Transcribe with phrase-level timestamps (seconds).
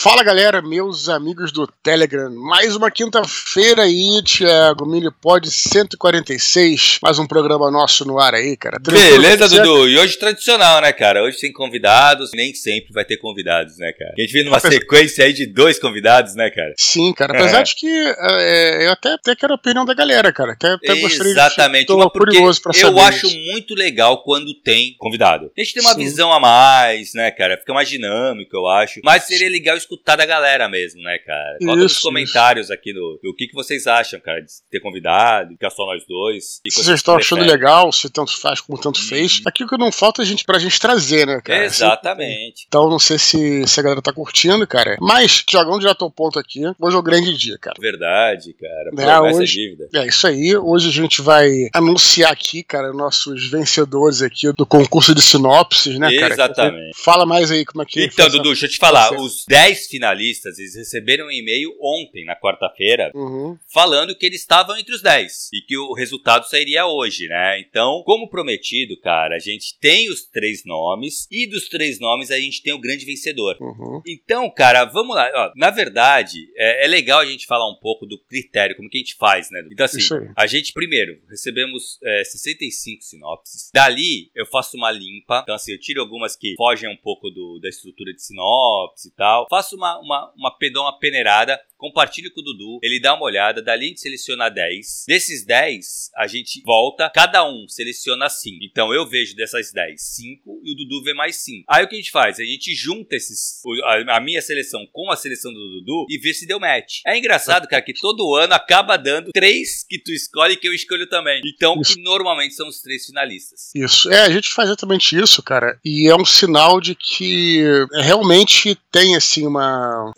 [0.00, 2.30] Fala galera, meus amigos do Telegram.
[2.30, 4.86] Mais uma quinta-feira aí, Thiago.
[4.86, 7.00] Minipod 146.
[7.02, 8.78] Mais um programa nosso no ar aí, cara.
[8.78, 9.88] Beleza, Dudu.
[9.88, 11.24] E hoje tradicional, né, cara?
[11.24, 12.30] Hoje tem convidados.
[12.32, 14.14] Nem sempre vai ter convidados, né, cara?
[14.16, 16.74] A gente vem numa sequência aí de dois convidados, né, cara?
[16.76, 17.36] Sim, cara.
[17.36, 17.64] Apesar é.
[17.64, 20.52] de que é, eu até, até quero a opinião da galera, cara.
[20.52, 21.80] Até, até gostaria Exatamente.
[21.80, 22.96] de Tô curioso pra saber.
[22.96, 23.36] Eu acho isso.
[23.50, 25.50] muito legal quando tem convidado.
[25.58, 26.04] A gente tem uma Sim.
[26.04, 27.56] visão a mais, né, cara?
[27.56, 29.00] Fica mais dinâmico, eu acho.
[29.02, 31.56] Mas seria legal escutar da galera mesmo, né, cara?
[31.58, 32.74] Coloca nos comentários isso.
[32.74, 36.60] aqui do, do que, que vocês acham, cara, de ter convidado, ficar só nós dois.
[36.68, 39.40] Se vocês estão achando legal, se tanto faz como tanto fez.
[39.46, 41.64] Aqui o que não falta é a gente, pra gente trazer, né, cara?
[41.64, 42.66] Exatamente.
[42.68, 44.96] Então não sei se, se a galera tá curtindo, cara.
[45.00, 46.60] Mas, Tiagão já tô ponto aqui.
[46.78, 47.76] Hoje é o grande dia, cara.
[47.80, 48.90] Verdade, cara.
[48.98, 49.76] É, hoje.
[49.94, 50.56] É isso aí.
[50.56, 56.14] Hoje a gente vai anunciar aqui, cara, nossos vencedores aqui do concurso de sinopses, né,
[56.18, 56.34] cara?
[56.34, 56.98] Exatamente.
[57.02, 59.12] Fala mais aí como é que Então, Dudu, deixa eu te falar.
[59.12, 63.56] Os 10 finalistas, eles receberam um e-mail ontem, na quarta-feira, uhum.
[63.72, 67.60] falando que eles estavam entre os 10 e que o resultado sairia hoje, né?
[67.60, 72.38] Então, como prometido, cara, a gente tem os três nomes e dos três nomes a
[72.38, 73.56] gente tem o grande vencedor.
[73.60, 74.02] Uhum.
[74.06, 75.30] Então, cara, vamos lá.
[75.34, 78.98] Ó, na verdade, é, é, legal a gente falar um pouco do critério, como que
[78.98, 79.62] a gente faz, né?
[79.70, 80.00] Então, assim,
[80.36, 83.70] a gente primeiro recebemos é, 65 sinopses.
[83.72, 85.40] Dali, eu faço uma limpa.
[85.42, 89.10] Então, assim, eu tiro algumas que fogem um pouco do, da estrutura de sinopse e
[89.12, 89.46] tal.
[89.48, 93.86] Faço uma, uma, uma, uma peneirada compartilhe com o Dudu, ele dá uma olhada, dali
[93.86, 95.04] a gente seleciona 10.
[95.06, 98.58] Desses 10, a gente volta, cada um seleciona 5.
[98.62, 101.64] Então eu vejo dessas 10, 5 e o Dudu vê mais 5.
[101.70, 102.40] Aí o que a gente faz?
[102.40, 103.62] A gente junta esses
[104.08, 107.00] a, minha seleção com a seleção do Dudu e vê se deu match.
[107.06, 110.74] É engraçado, cara, que todo ano acaba dando 3 que tu escolhe e que eu
[110.74, 111.40] escolho também.
[111.46, 113.70] Então, que normalmente são os três finalistas.
[113.74, 114.12] Isso.
[114.12, 115.78] É, a gente faz exatamente isso, cara.
[115.84, 119.57] E é um sinal de que realmente tem assim uma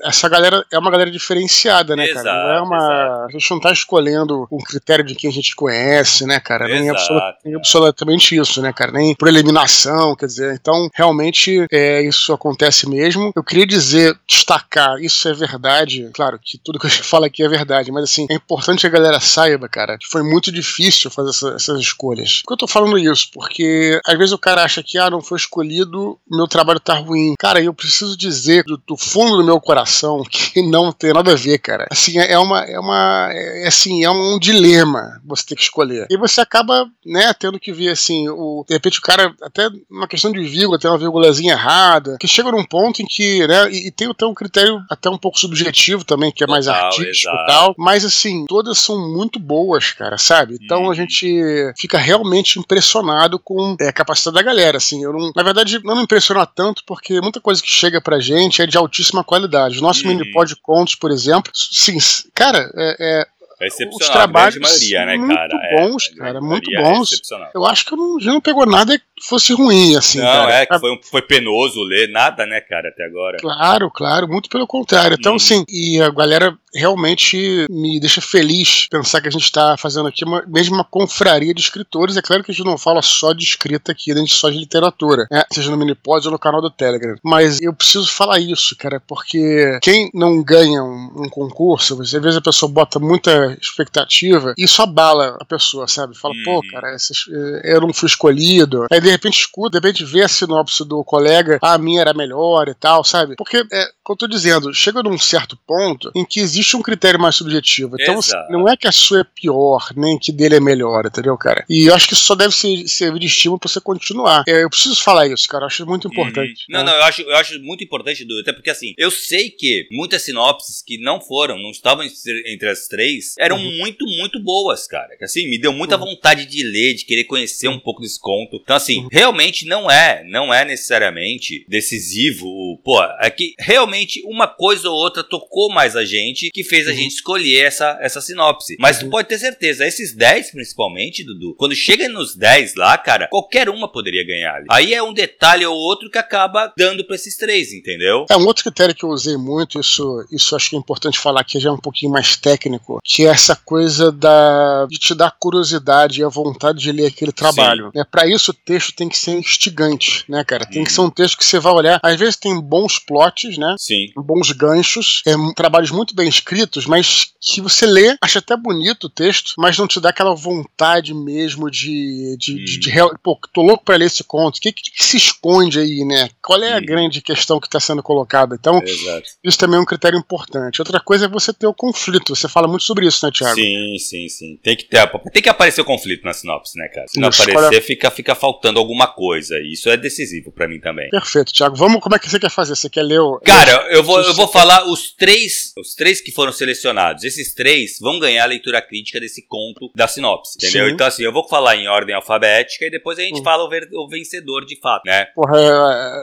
[0.02, 2.42] essa galera é uma galera diferenciada, né, exato, cara?
[2.42, 2.77] Não é uma.
[2.77, 3.27] Exato.
[3.27, 6.66] A gente não tá escolhendo um critério de quem a gente conhece, né, cara?
[6.66, 8.92] Nem, absolut, nem absolutamente isso, né, cara?
[8.92, 10.54] Nem por eliminação, quer dizer.
[10.54, 13.32] Então, realmente, é, isso acontece mesmo.
[13.34, 16.10] Eu queria dizer, destacar, isso é verdade.
[16.15, 18.86] Claro que tudo que a gente fala aqui é verdade, mas assim, é importante que
[18.86, 22.42] a galera saiba, cara, que foi muito difícil fazer essa, essas escolhas.
[22.42, 23.28] Por que eu tô falando isso?
[23.32, 27.34] Porque às vezes o cara acha que, ah, não foi escolhido, meu trabalho tá ruim.
[27.38, 31.36] Cara, eu preciso dizer do, do fundo do meu coração que não tem nada a
[31.36, 31.86] ver, cara.
[31.91, 32.60] Assim, é uma.
[32.64, 36.06] É uma é, assim, é um dilema você ter que escolher.
[36.10, 40.08] E você acaba, né, tendo que ver, assim, o, de repente o cara, até uma
[40.08, 43.88] questão de vírgula, tem uma vírgulazinha errada, que chega num ponto em que, né, e,
[43.88, 47.34] e tem até um critério até um pouco subjetivo também, que é mais Total, artístico
[47.34, 47.74] e tal.
[47.78, 50.58] Mas, assim, todas são muito boas, cara, sabe?
[50.60, 50.91] Então hum.
[50.91, 55.02] a gente fica realmente impressionado com é, a capacidade da galera, assim.
[55.02, 58.62] Eu não, na verdade, não me impressiona tanto, porque muita coisa que chega pra gente
[58.62, 59.78] é de altíssima qualidade.
[59.78, 60.08] O nosso hum.
[60.08, 61.98] mini pod contos, por exemplo, sim,
[62.34, 63.26] cara, é, é
[63.60, 65.54] é excepcional, os trabalhos a maioria, né, cara?
[65.54, 67.10] Muito é, bons, é, cara, muito bons.
[67.12, 70.19] É eu acho que eu não, já não pegou nada que fosse ruim, assim.
[70.19, 70.54] Não, cara.
[70.54, 73.36] é que foi, foi penoso ler, nada, né, cara, até agora.
[73.36, 75.14] Claro, claro, muito pelo contrário.
[75.20, 75.38] Então, hum.
[75.38, 80.25] sim, e a galera realmente me deixa feliz pensar que a gente está fazendo aqui
[80.25, 82.16] uma, mesmo uma confraria de escritores.
[82.16, 84.58] É claro que a gente não fala só de escrita aqui, a gente só de
[84.58, 85.44] literatura, né?
[85.53, 87.16] seja no Minipod ou no canal do Telegram.
[87.22, 92.36] Mas eu preciso falar isso, cara, porque quem não ganha um, um concurso, às vezes
[92.36, 96.16] a pessoa bota muita expectativa, isso abala a pessoa, sabe?
[96.16, 96.70] Fala, pô, uhum.
[96.70, 98.86] cara, eh, eu não fui escolhido.
[98.91, 102.14] Aí de repente escuta, de repente vê a sinopse do colega, ah, a minha era
[102.14, 103.34] melhor e tal, sabe?
[103.36, 107.21] Porque, é, como eu tô dizendo, chega num certo ponto em que existe um critério
[107.21, 107.97] mais subjetivo.
[108.00, 108.53] Então, Exato.
[108.53, 111.65] não é que a sua é pior, nem que dele é melhor, entendeu, cara?
[111.69, 114.44] E eu acho que isso só deve ser, servir de estímulo pra você continuar.
[114.47, 116.12] É, eu preciso falar isso, cara, eu acho muito uhum.
[116.12, 116.65] importante.
[116.69, 116.72] Hum.
[116.72, 116.91] Não, né?
[116.91, 120.22] não, eu acho, eu acho muito importante, Dudu, até porque assim, eu sei que muitas
[120.22, 123.78] sinopses que não foram, não estavam entre as três, eram uhum.
[123.78, 125.09] muito, muito boas, cara.
[125.22, 126.06] Assim, me deu muita uhum.
[126.06, 128.60] vontade de ler, de querer conhecer um pouco desse conto.
[128.62, 129.09] Então, assim, uhum.
[129.10, 132.81] realmente não é, não é necessariamente decisivo.
[132.84, 136.91] Pô, é que realmente uma coisa ou outra tocou mais a gente, que fez a
[136.91, 136.97] uhum.
[136.97, 138.76] gente escolher essa, essa sinopse.
[138.78, 139.10] Mas tu uhum.
[139.10, 143.91] pode ter certeza, esses 10 principalmente, Dudu, quando chega nos 10 lá, cara, qualquer uma
[143.91, 144.62] poderia ganhar.
[144.70, 148.26] Aí é um detalhe ou outro que acaba dando pra esses três, entendeu?
[148.30, 151.44] É um outro critério que eu usei muito, isso, isso acho que é importante falar
[151.44, 155.36] que já é um pouquinho mais técnico, que é essa coisa da, de te dar
[155.38, 157.91] curiosidade e a vontade de ler aquele trabalho.
[157.94, 158.04] Né?
[158.10, 160.66] Para isso, o texto tem que ser instigante, né, cara?
[160.66, 162.00] Tem que ser um texto que você vai olhar.
[162.02, 163.74] Às vezes tem bons plots, né?
[163.78, 164.06] Sim.
[164.16, 169.10] Bons ganchos, é, trabalhos muito bem escritos, mas que você lê, acha até bonito o
[169.10, 172.37] texto, mas não te dá aquela vontade mesmo de.
[172.39, 172.57] de, hum.
[172.57, 172.92] de, de,
[173.22, 174.59] pô, tô louco pra ler esse conto.
[174.59, 176.28] O que, que, se esconde aí, né?
[176.42, 176.84] Qual é a hum.
[176.84, 178.57] grande questão que está sendo colocada?
[178.59, 179.31] Então, Exato.
[179.42, 180.81] isso também é um critério importante.
[180.81, 182.34] Outra coisa é você ter o conflito.
[182.34, 183.54] Você fala muito sobre isso, né, Thiago?
[183.54, 184.60] Sim, sim, sim.
[184.63, 187.07] Tem que, ter, tem que aparecer o conflito na sinopse, né, cara?
[187.09, 189.57] Se não isso, aparecer, fica, fica faltando alguma coisa.
[189.59, 191.09] E isso é decisivo para mim também.
[191.10, 191.77] Perfeito, Thiago.
[191.77, 192.77] Vamos, como é que você quer fazer?
[192.77, 193.41] Você quer ler o.
[193.41, 197.24] Cara, eu vou, eu vou falar os três, os três que foram selecionados.
[197.24, 200.86] Esses três vão ganhar a leitura crítica desse conto da sinopse, entendeu?
[200.86, 200.92] Sim.
[200.92, 203.44] Então, assim, eu vou falar em ordem alfabética e depois a gente uhum.
[203.44, 205.27] fala o, ver, o, vencedor de fato, né?
[205.34, 205.59] Porra,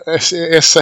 [0.08, 0.80] é, é, essa.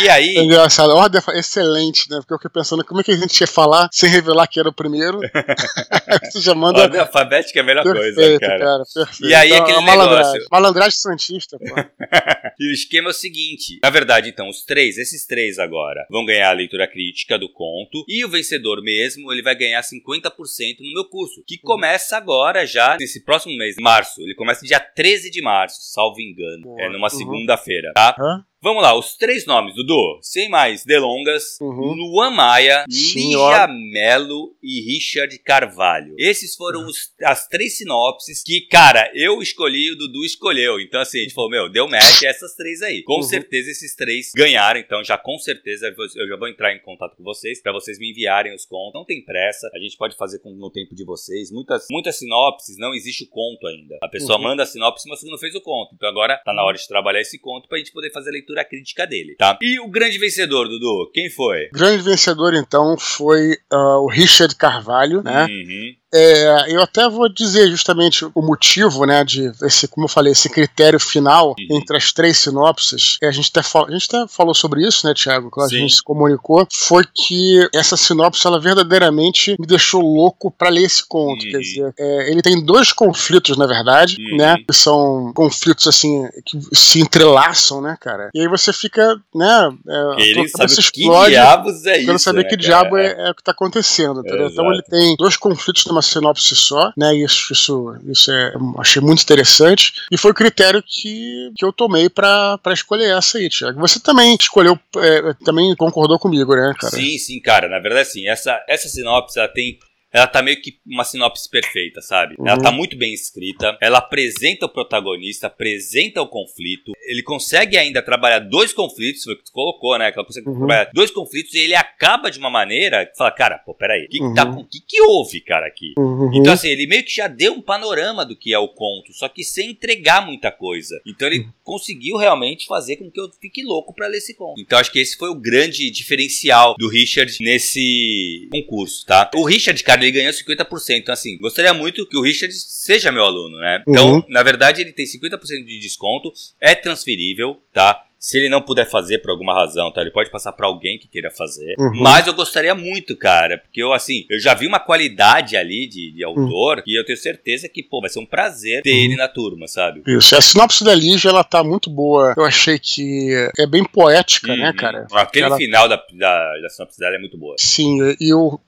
[0.00, 0.36] E aí.
[0.36, 0.90] É engraçado.
[0.90, 2.18] Ordem excelente, né?
[2.18, 4.68] Porque eu fiquei pensando como é que a gente ia falar sem revelar que era
[4.68, 5.20] o primeiro.
[6.24, 6.80] Você já manda.
[6.80, 8.58] Ordem alfabética é a melhor perfeito, coisa, cara.
[8.58, 9.30] cara perfeito.
[9.30, 10.32] E aí, então, aquele malandragem.
[10.32, 10.48] negócio.
[10.50, 11.64] Malandragem Santista, pô.
[12.58, 16.24] e o esquema é o seguinte: na verdade, então, os três, esses três agora, vão
[16.24, 18.04] ganhar a leitura crítica do conto.
[18.08, 21.42] E o vencedor mesmo, ele vai ganhar 50% no meu curso.
[21.46, 24.20] Que começa agora já, nesse próximo mês, março.
[24.20, 26.62] Ele começa dia 13 de março, salvo engano.
[26.62, 26.82] Boa.
[26.82, 27.18] É numa uhum.
[27.18, 28.16] segunda-feira, tá?
[28.18, 28.42] Uhum.
[28.62, 30.18] Vamos lá, os três nomes, Dudu.
[30.22, 31.58] Sem mais delongas.
[31.60, 31.92] Uhum.
[31.92, 36.14] Luan Maia, Lígia Melo e Richard Carvalho.
[36.18, 36.86] Esses foram uhum.
[36.86, 40.80] os, as três sinopses que, cara, eu escolhi e o Dudu escolheu.
[40.80, 43.02] Então, assim, a gente falou, meu, deu match essas três aí.
[43.02, 43.22] Com uhum.
[43.22, 44.80] certeza esses três ganharam.
[44.80, 48.10] Então, já com certeza eu já vou entrar em contato com vocês para vocês me
[48.10, 48.94] enviarem os contos.
[48.94, 49.70] Não tem pressa.
[49.74, 51.52] A gente pode fazer no tempo de vocês.
[51.52, 53.98] Muitas, muitas sinopses, não existe o conto ainda.
[54.02, 54.44] A pessoa uhum.
[54.44, 55.94] manda a sinopse, mas você não fez o conto.
[55.94, 58.45] Então, agora tá na hora de trabalhar esse conto pra gente poder fazer a leitura
[58.46, 59.58] leitura crítica dele, tá?
[59.60, 61.66] E o grande vencedor, Dudu, quem foi?
[61.66, 65.44] O grande vencedor, então, foi uh, o Richard Carvalho, né?
[65.46, 65.96] Uhum.
[66.16, 70.48] É, eu até vou dizer justamente o motivo, né, de esse, como eu falei, esse
[70.48, 71.76] critério final uhum.
[71.76, 73.18] entre as três sinopses.
[73.22, 75.50] A gente, até a gente até falou sobre isso, né, Tiago?
[75.50, 75.76] Quando Sim.
[75.76, 80.84] a gente se comunicou, foi que essa sinopse, ela verdadeiramente me deixou louco para ler
[80.84, 81.44] esse conto.
[81.44, 81.50] Uhum.
[81.50, 84.36] Quer dizer, é, ele tem dois conflitos, na verdade, uhum.
[84.38, 84.56] né?
[84.66, 88.30] Que são conflitos assim que se entrelaçam, né, cara?
[88.34, 89.70] E aí você fica, né?
[89.88, 92.06] É, ele sabe explode, que diabos é isso.
[92.06, 92.62] Quero saber né, que cara?
[92.62, 94.48] diabo é, é, o que tá acontecendo, entendeu?
[94.48, 97.14] Então ele tem dois conflitos numa sinopse só, né?
[97.14, 99.92] Isso, isso, isso é, achei muito interessante.
[100.10, 103.80] E foi o critério que, que eu tomei para escolher essa aí, Tiago.
[103.80, 106.94] Você também escolheu, é, também concordou comigo, né, cara?
[106.94, 107.68] Sim, sim, cara.
[107.68, 108.28] Na verdade, sim.
[108.28, 109.78] Essa, essa sinopse ela tem
[110.16, 112.36] ela tá meio que uma sinopse perfeita, sabe?
[112.38, 112.48] Uhum.
[112.48, 118.00] Ela tá muito bem escrita, ela apresenta o protagonista, apresenta o conflito, ele consegue ainda
[118.00, 120.10] trabalhar dois conflitos, foi o que tu colocou, né?
[120.10, 120.56] Que ela consegue uhum.
[120.56, 124.08] trabalhar dois conflitos e ele acaba de uma maneira que fala, cara, pô, peraí, o
[124.08, 124.32] que, uhum.
[124.32, 125.92] tá, que, que houve, cara, aqui?
[125.98, 126.30] Uhum.
[126.32, 129.28] Então, assim, ele meio que já deu um panorama do que é o conto, só
[129.28, 130.98] que sem entregar muita coisa.
[131.06, 131.52] Então, ele uhum.
[131.62, 134.58] conseguiu realmente fazer com que eu fique louco para ler esse conto.
[134.58, 139.30] Então, acho que esse foi o grande diferencial do Richard nesse concurso, tá?
[139.34, 140.96] O Richard, cara, ele ganhou 50%.
[140.96, 143.82] Então, assim, gostaria muito que o Richard seja meu aluno, né?
[143.86, 144.24] Então, uhum.
[144.28, 148.05] na verdade, ele tem 50% de desconto, é transferível, tá?
[148.26, 150.00] Se ele não puder fazer por alguma razão, tá?
[150.00, 151.76] Ele pode passar para alguém que queira fazer.
[151.78, 152.02] Uhum.
[152.02, 156.10] Mas eu gostaria muito, cara, porque eu, assim, eu já vi uma qualidade ali de,
[156.10, 156.82] de autor uhum.
[156.84, 159.04] e eu tenho certeza que, pô, vai ser um prazer ter uhum.
[159.04, 160.02] ele na turma, sabe?
[160.08, 160.34] Isso.
[160.34, 162.34] A sinopse da Lígia, ela tá muito boa.
[162.36, 164.76] Eu achei que é bem poética, né, uhum.
[164.76, 165.06] cara?
[165.12, 165.56] Aquele ela...
[165.56, 167.54] final da, da, da, sinopse dela é muito boa.
[167.60, 168.58] Sim, e o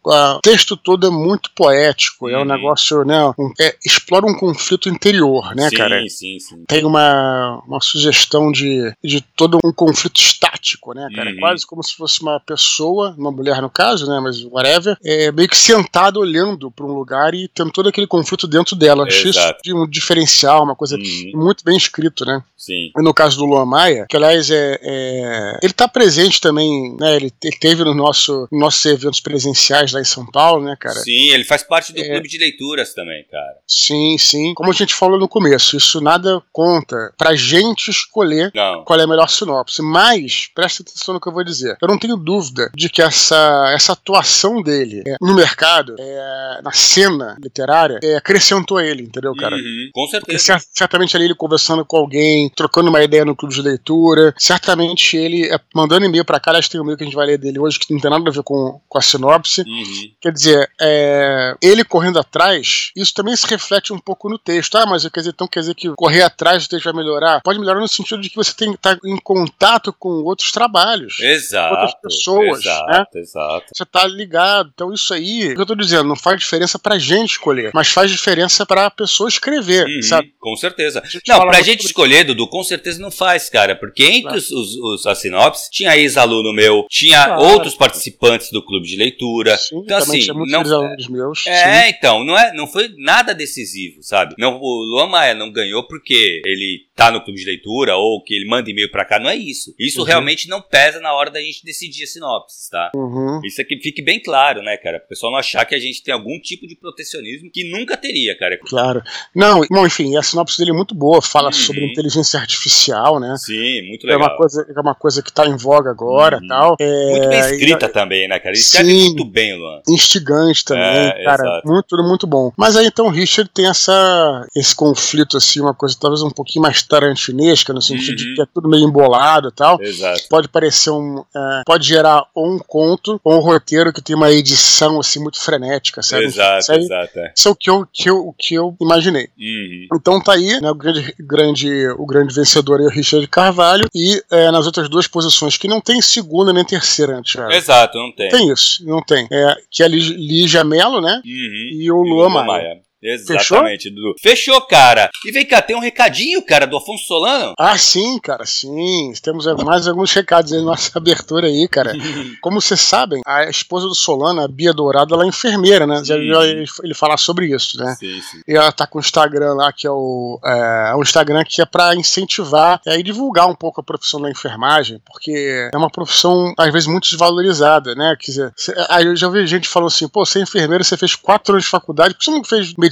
[0.40, 2.28] texto todo é muito poético.
[2.28, 2.44] É um uhum.
[2.44, 3.24] negócio, né?
[3.36, 6.00] Um, é, explora um conflito interior, né, sim, cara?
[6.02, 6.64] Sim, sim, sim.
[6.68, 11.30] Tem uma, uma sugestão de, de todo um conflito estático, né, cara?
[11.30, 11.38] Uhum.
[11.38, 15.48] Quase como se fosse uma pessoa, uma mulher no caso, né, mas whatever, é, meio
[15.48, 19.04] que sentada olhando para um lugar e tendo todo aquele conflito dentro dela.
[19.04, 21.32] Achei isso de um diferencial, uma coisa uhum.
[21.34, 22.42] muito bem escrito, né?
[22.56, 22.90] Sim.
[22.96, 27.16] E no caso do Luan Maia, que aliás é, é ele está presente também, né?
[27.16, 30.98] Ele, ele teve no nosso nossos eventos presenciais lá em São Paulo, né, cara?
[31.00, 33.56] Sim, ele faz parte do é, clube de leituras também, cara.
[33.66, 34.54] Sim, sim.
[34.54, 38.84] Como a gente falou no começo, isso nada conta pra gente escolher Não.
[38.84, 41.76] qual é a melhor sinopse mas presta atenção no que eu vou dizer.
[41.80, 46.72] Eu não tenho dúvida de que essa, essa atuação dele é, no mercado, é, na
[46.72, 49.56] cena literária, é, acrescentou ele, entendeu, cara?
[49.56, 50.54] Uhum, com certeza.
[50.54, 55.16] Porque, certamente ali ele conversando com alguém, trocando uma ideia no clube de leitura, certamente
[55.16, 57.38] ele é, mandando e-mail pra cá, aliás, tem um e-mail que a gente vai ler
[57.38, 59.62] dele hoje que não tem nada a ver com, com a sinopse.
[59.62, 60.10] Uhum.
[60.20, 64.76] Quer dizer, é, ele correndo atrás, isso também se reflete um pouco no texto.
[64.76, 67.40] Ah, mas quer dizer, então quer dizer que correr atrás o texto vai melhorar?
[67.42, 71.18] Pode melhorar no sentido de que você tem tá contato com outros trabalhos.
[71.20, 71.74] Exato.
[71.74, 72.60] Outras pessoas.
[72.60, 73.20] Exato, né?
[73.20, 73.66] exato.
[73.72, 74.70] Você tá ligado.
[74.74, 77.88] Então, isso aí, o que eu tô dizendo, não faz diferença pra gente escolher, mas
[77.88, 80.34] faz diferença pra pessoa escrever, uhum, sabe?
[80.38, 81.02] Com certeza.
[81.26, 84.38] Não, pra gente escolher, Dudu, com certeza não faz, cara, porque entre claro.
[84.38, 87.42] os, os, os, as sinopses, tinha ex-aluno meu, tinha claro.
[87.42, 89.56] outros participantes do clube de leitura.
[89.56, 90.62] Sim, então, assim, não.
[91.08, 91.94] Meus, é, sim.
[91.96, 94.34] então, não, é, não foi nada decisivo, sabe?
[94.38, 98.34] Não, o Luan Maia não ganhou porque ele tá no clube de leitura ou que
[98.34, 99.72] ele manda e-mail pra cá, não é isso.
[99.78, 100.04] Isso uhum.
[100.04, 102.90] realmente não pesa na hora da gente decidir a sinopse, tá?
[102.92, 103.40] Uhum.
[103.44, 105.00] Isso aqui fique bem claro, né, cara?
[105.04, 108.36] O pessoal não achar que a gente tem algum tipo de protecionismo que nunca teria,
[108.36, 108.58] cara.
[108.66, 109.00] Claro.
[109.32, 111.52] Não, bom, enfim, a sinopse dele é muito boa, fala uhum.
[111.52, 113.32] sobre inteligência artificial, né?
[113.38, 114.20] Sim, muito legal.
[114.20, 116.48] É uma coisa, é uma coisa que tá em voga agora uhum.
[116.48, 116.76] tal.
[116.80, 118.50] É, muito bem escrita e, também, né, cara?
[118.50, 119.82] Ele escreve muito bem, Luan.
[119.88, 121.44] Instigante também, é, cara.
[121.44, 121.68] Exato.
[121.68, 122.52] Muito, muito bom.
[122.56, 126.62] Mas aí então o Richard tem essa, esse conflito, assim, uma coisa talvez um pouquinho
[126.62, 128.34] mais tarantinesca, no sentido de uhum.
[128.34, 129.80] que é tudo meio embolado e tal.
[129.80, 130.22] Exato.
[130.28, 131.24] Pode parecer um.
[131.34, 135.40] É, pode gerar ou um conto ou um roteiro que tem uma edição assim muito
[135.40, 136.24] frenética, sabe?
[136.24, 137.18] Exato, isso aí, exato.
[137.18, 137.32] É.
[137.36, 139.28] Isso é o que eu, que eu, o que eu imaginei.
[139.38, 139.88] Uhum.
[139.94, 144.22] Então tá aí, né, o grande, grande, o grande vencedor é o Richard Carvalho, e
[144.30, 147.52] é, nas outras duas posições, que não tem segunda nem terceira, Thiago.
[147.52, 148.28] Exato, não tem.
[148.28, 149.26] Tem isso, não tem.
[149.30, 151.20] É, que é a Lígia Mello, né?
[151.24, 151.80] Uhum.
[151.80, 152.46] E o Luan Maia.
[152.46, 152.87] Maia.
[153.02, 153.94] Exatamente, Fechou?
[153.94, 154.14] Dudu.
[154.20, 155.08] Fechou, cara.
[155.24, 157.54] E vem cá, tem um recadinho, cara, do Afonso Solano?
[157.58, 159.12] Ah, sim, cara, sim.
[159.22, 161.92] Temos mais alguns recados aí na nossa abertura aí, cara.
[162.42, 166.02] Como vocês sabem, a esposa do Solano, a Bia Dourado, ela é enfermeira, né?
[166.04, 167.94] Já viu ele falar sobre isso, né?
[167.98, 168.40] Sim, sim.
[168.46, 171.66] E ela tá com o Instagram lá, que é o, é, o Instagram que é
[171.66, 176.52] pra incentivar é, e divulgar um pouco a profissão da enfermagem, porque é uma profissão,
[176.58, 178.16] às vezes, muito desvalorizada, né?
[178.18, 178.54] Quer dizer,
[178.88, 181.64] aí eu já ouvi gente falando assim, pô, você é enfermeira, você fez quatro anos
[181.64, 182.87] de faculdade, por que você não fez medicina.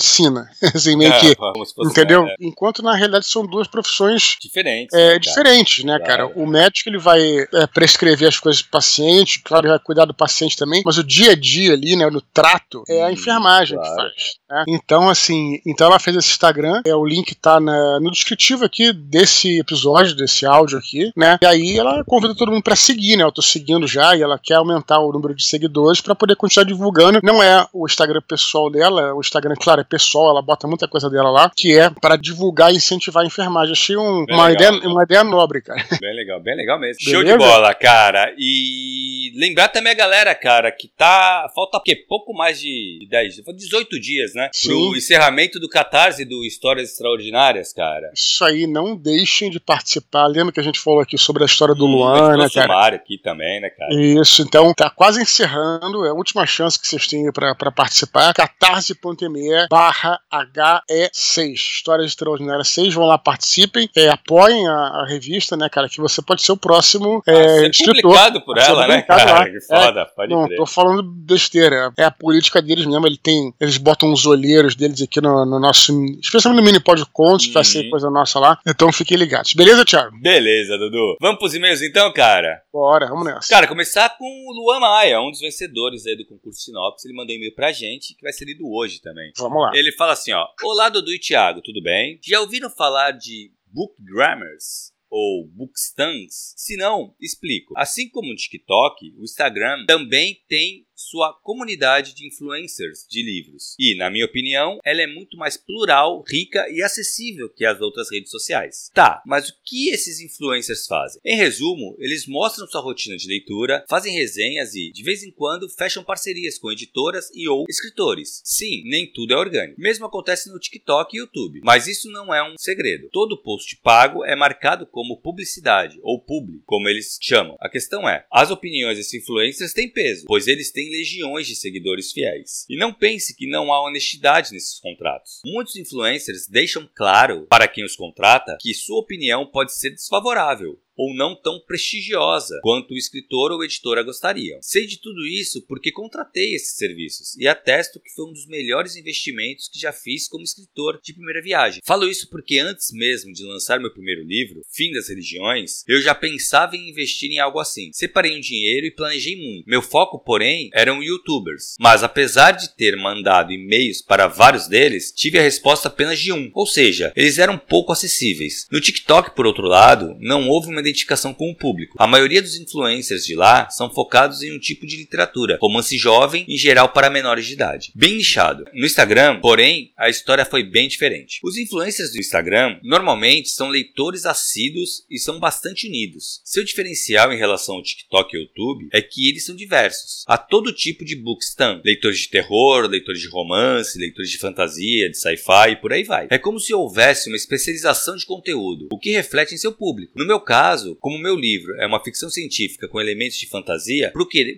[0.75, 1.37] assim, meio é, que.
[1.79, 2.27] Entendeu?
[2.27, 2.35] É.
[2.41, 4.97] Enquanto na realidade são duas profissões diferentes.
[4.97, 6.27] É, né, diferentes, né, cara?
[6.27, 10.15] O médico ele vai é, prescrever as coisas pro paciente, claro, ele vai cuidar do
[10.15, 13.79] paciente também, mas o dia a dia ali, né, no trato, é a hum, enfermagem
[13.79, 13.95] claro.
[13.95, 14.37] que faz.
[14.49, 14.65] Né?
[14.69, 18.93] Então, assim, então ela fez esse Instagram, é, o link tá na, no descritivo aqui
[18.93, 21.39] desse episódio, desse áudio aqui, né?
[21.43, 23.25] E aí ela convida todo mundo para seguir, né?
[23.25, 26.65] Eu tô seguindo já e ela quer aumentar o número de seguidores para poder continuar
[26.65, 27.21] divulgando.
[27.23, 31.09] Não é o Instagram pessoal dela, o Instagram, claro, é pessoal, ela bota muita coisa
[31.09, 33.73] dela lá, que é para divulgar e incentivar a enfermagem.
[33.73, 35.83] Achei um, uma, legal, ideia, uma ideia nobre, cara.
[36.01, 37.05] Bem legal, bem legal mesmo.
[37.05, 37.25] Beleza?
[37.29, 38.35] Show de bola, cara.
[38.39, 38.96] E
[39.37, 41.51] lembrar também a galera, cara, que tá.
[41.55, 41.97] Falta o quê?
[42.09, 44.49] Pouco mais de 10, 18 dias, né?
[44.53, 44.69] Sim.
[44.69, 48.11] Pro encerramento do Catarse do Histórias Extraordinárias, cara.
[48.15, 50.27] Isso aí, não deixem de participar.
[50.27, 52.97] Lembra que a gente falou aqui sobre a história do hum, Luan, né, cara?
[52.97, 53.95] aqui também, né, cara?
[53.95, 56.05] Isso, então tá quase encerrando.
[56.05, 58.33] É a última chance que vocês têm para participar.
[58.33, 61.53] catarse.me barra HE6.
[61.55, 62.95] Histórias Extraordinárias 6.
[62.95, 65.89] Vão lá, participem, é, apoiem a, a, revista, né, cara?
[65.89, 68.03] Que você pode ser o próximo é, escritor.
[68.03, 69.26] publicado por ela, né, cara?
[69.33, 69.49] Lá.
[69.49, 70.57] Que foda, é, pode não, crer.
[70.57, 71.93] tô falando besteira.
[71.97, 73.07] É a política deles mesmo.
[73.07, 75.93] Ele tem, eles botam os olheiros deles aqui no, no nosso.
[76.21, 77.53] Especialmente no mini pod contos, uhum.
[77.53, 78.59] vai ser coisa nossa lá.
[78.67, 79.53] Então fiquem ligados.
[79.55, 80.17] Beleza, Thiago?
[80.21, 81.17] Beleza, Dudu.
[81.21, 82.63] Vamos pros e-mails então, cara?
[82.73, 83.49] Bora, vamos nessa.
[83.49, 87.07] Cara, começar com o Luan Maia, um dos vencedores aí do concurso Sinopse.
[87.07, 89.33] Ele mandou um e-mail pra gente que vai ser lido hoje também.
[89.37, 89.71] Vamos lá.
[89.75, 90.47] Ele fala assim, ó.
[90.63, 92.19] Olá, Dudu e Thiago, tudo bem?
[92.23, 94.96] Já ouviram falar de book grammars?
[95.17, 96.53] Ou bookstans?
[96.57, 97.73] Se não, explico.
[97.75, 103.77] Assim como o TikTok, o Instagram também tem sua comunidade de influencers de livros.
[103.79, 108.11] E, na minha opinião, ela é muito mais plural, rica e acessível que as outras
[108.11, 108.91] redes sociais.
[108.95, 111.21] Tá, mas o que esses influencers fazem?
[111.25, 115.69] Em resumo, eles mostram sua rotina de leitura, fazem resenhas e, de vez em quando,
[115.69, 118.41] fecham parcerias com editoras e ou escritores.
[118.45, 119.81] Sim, nem tudo é orgânico.
[119.81, 121.61] Mesmo acontece no TikTok e YouTube.
[121.63, 123.09] Mas isso não é um segredo.
[123.13, 127.57] Todo post pago é marcado como publicidade ou publi, como eles chamam.
[127.61, 132.13] A questão é, as opiniões desses influencers têm peso, pois eles têm legiões de seguidores
[132.13, 132.65] fiéis.
[132.69, 135.41] E não pense que não há honestidade nesses contratos.
[135.45, 141.15] Muitos influencers deixam claro para quem os contrata que sua opinião pode ser desfavorável ou
[141.15, 144.59] não tão prestigiosa quanto o escritor ou editora gostariam.
[144.63, 148.97] Sei de tudo isso porque contratei esses serviços e atesto que foi um dos melhores
[148.97, 151.83] investimentos que já fiz como escritor de primeira viagem.
[151.85, 156.15] Falo isso porque antes mesmo de lançar meu primeiro livro, Fim das Religiões, eu já
[156.15, 157.91] pensava em investir em algo assim.
[157.93, 159.69] Separei um dinheiro e planejei muito.
[159.69, 161.75] Meu foco, porém, eram youtubers.
[161.79, 166.51] Mas apesar de ter mandado e-mails para vários deles, tive a resposta apenas de um.
[166.55, 168.67] Ou seja, eles eram pouco acessíveis.
[168.71, 171.97] No TikTok, por outro lado, não houve uma identificação com o público.
[171.99, 176.45] A maioria dos influencers de lá são focados em um tipo de literatura, romance jovem,
[176.49, 177.93] em geral para menores de idade.
[177.95, 178.65] Bem nichado.
[178.73, 181.41] No Instagram, porém, a história foi bem diferente.
[181.43, 186.41] Os influencers do Instagram normalmente são leitores assíduos e são bastante unidos.
[186.45, 190.25] Seu diferencial em relação ao TikTok e YouTube é que eles são diversos.
[190.27, 195.19] Há todo tipo de bookstam, leitores de terror, leitores de romance, leitores de fantasia, de
[195.19, 196.27] sci-fi e por aí vai.
[196.31, 200.13] É como se houvesse uma especialização de conteúdo, o que reflete em seu público.
[200.17, 204.13] No meu caso, como meu livro é uma ficção científica com elementos de fantasia,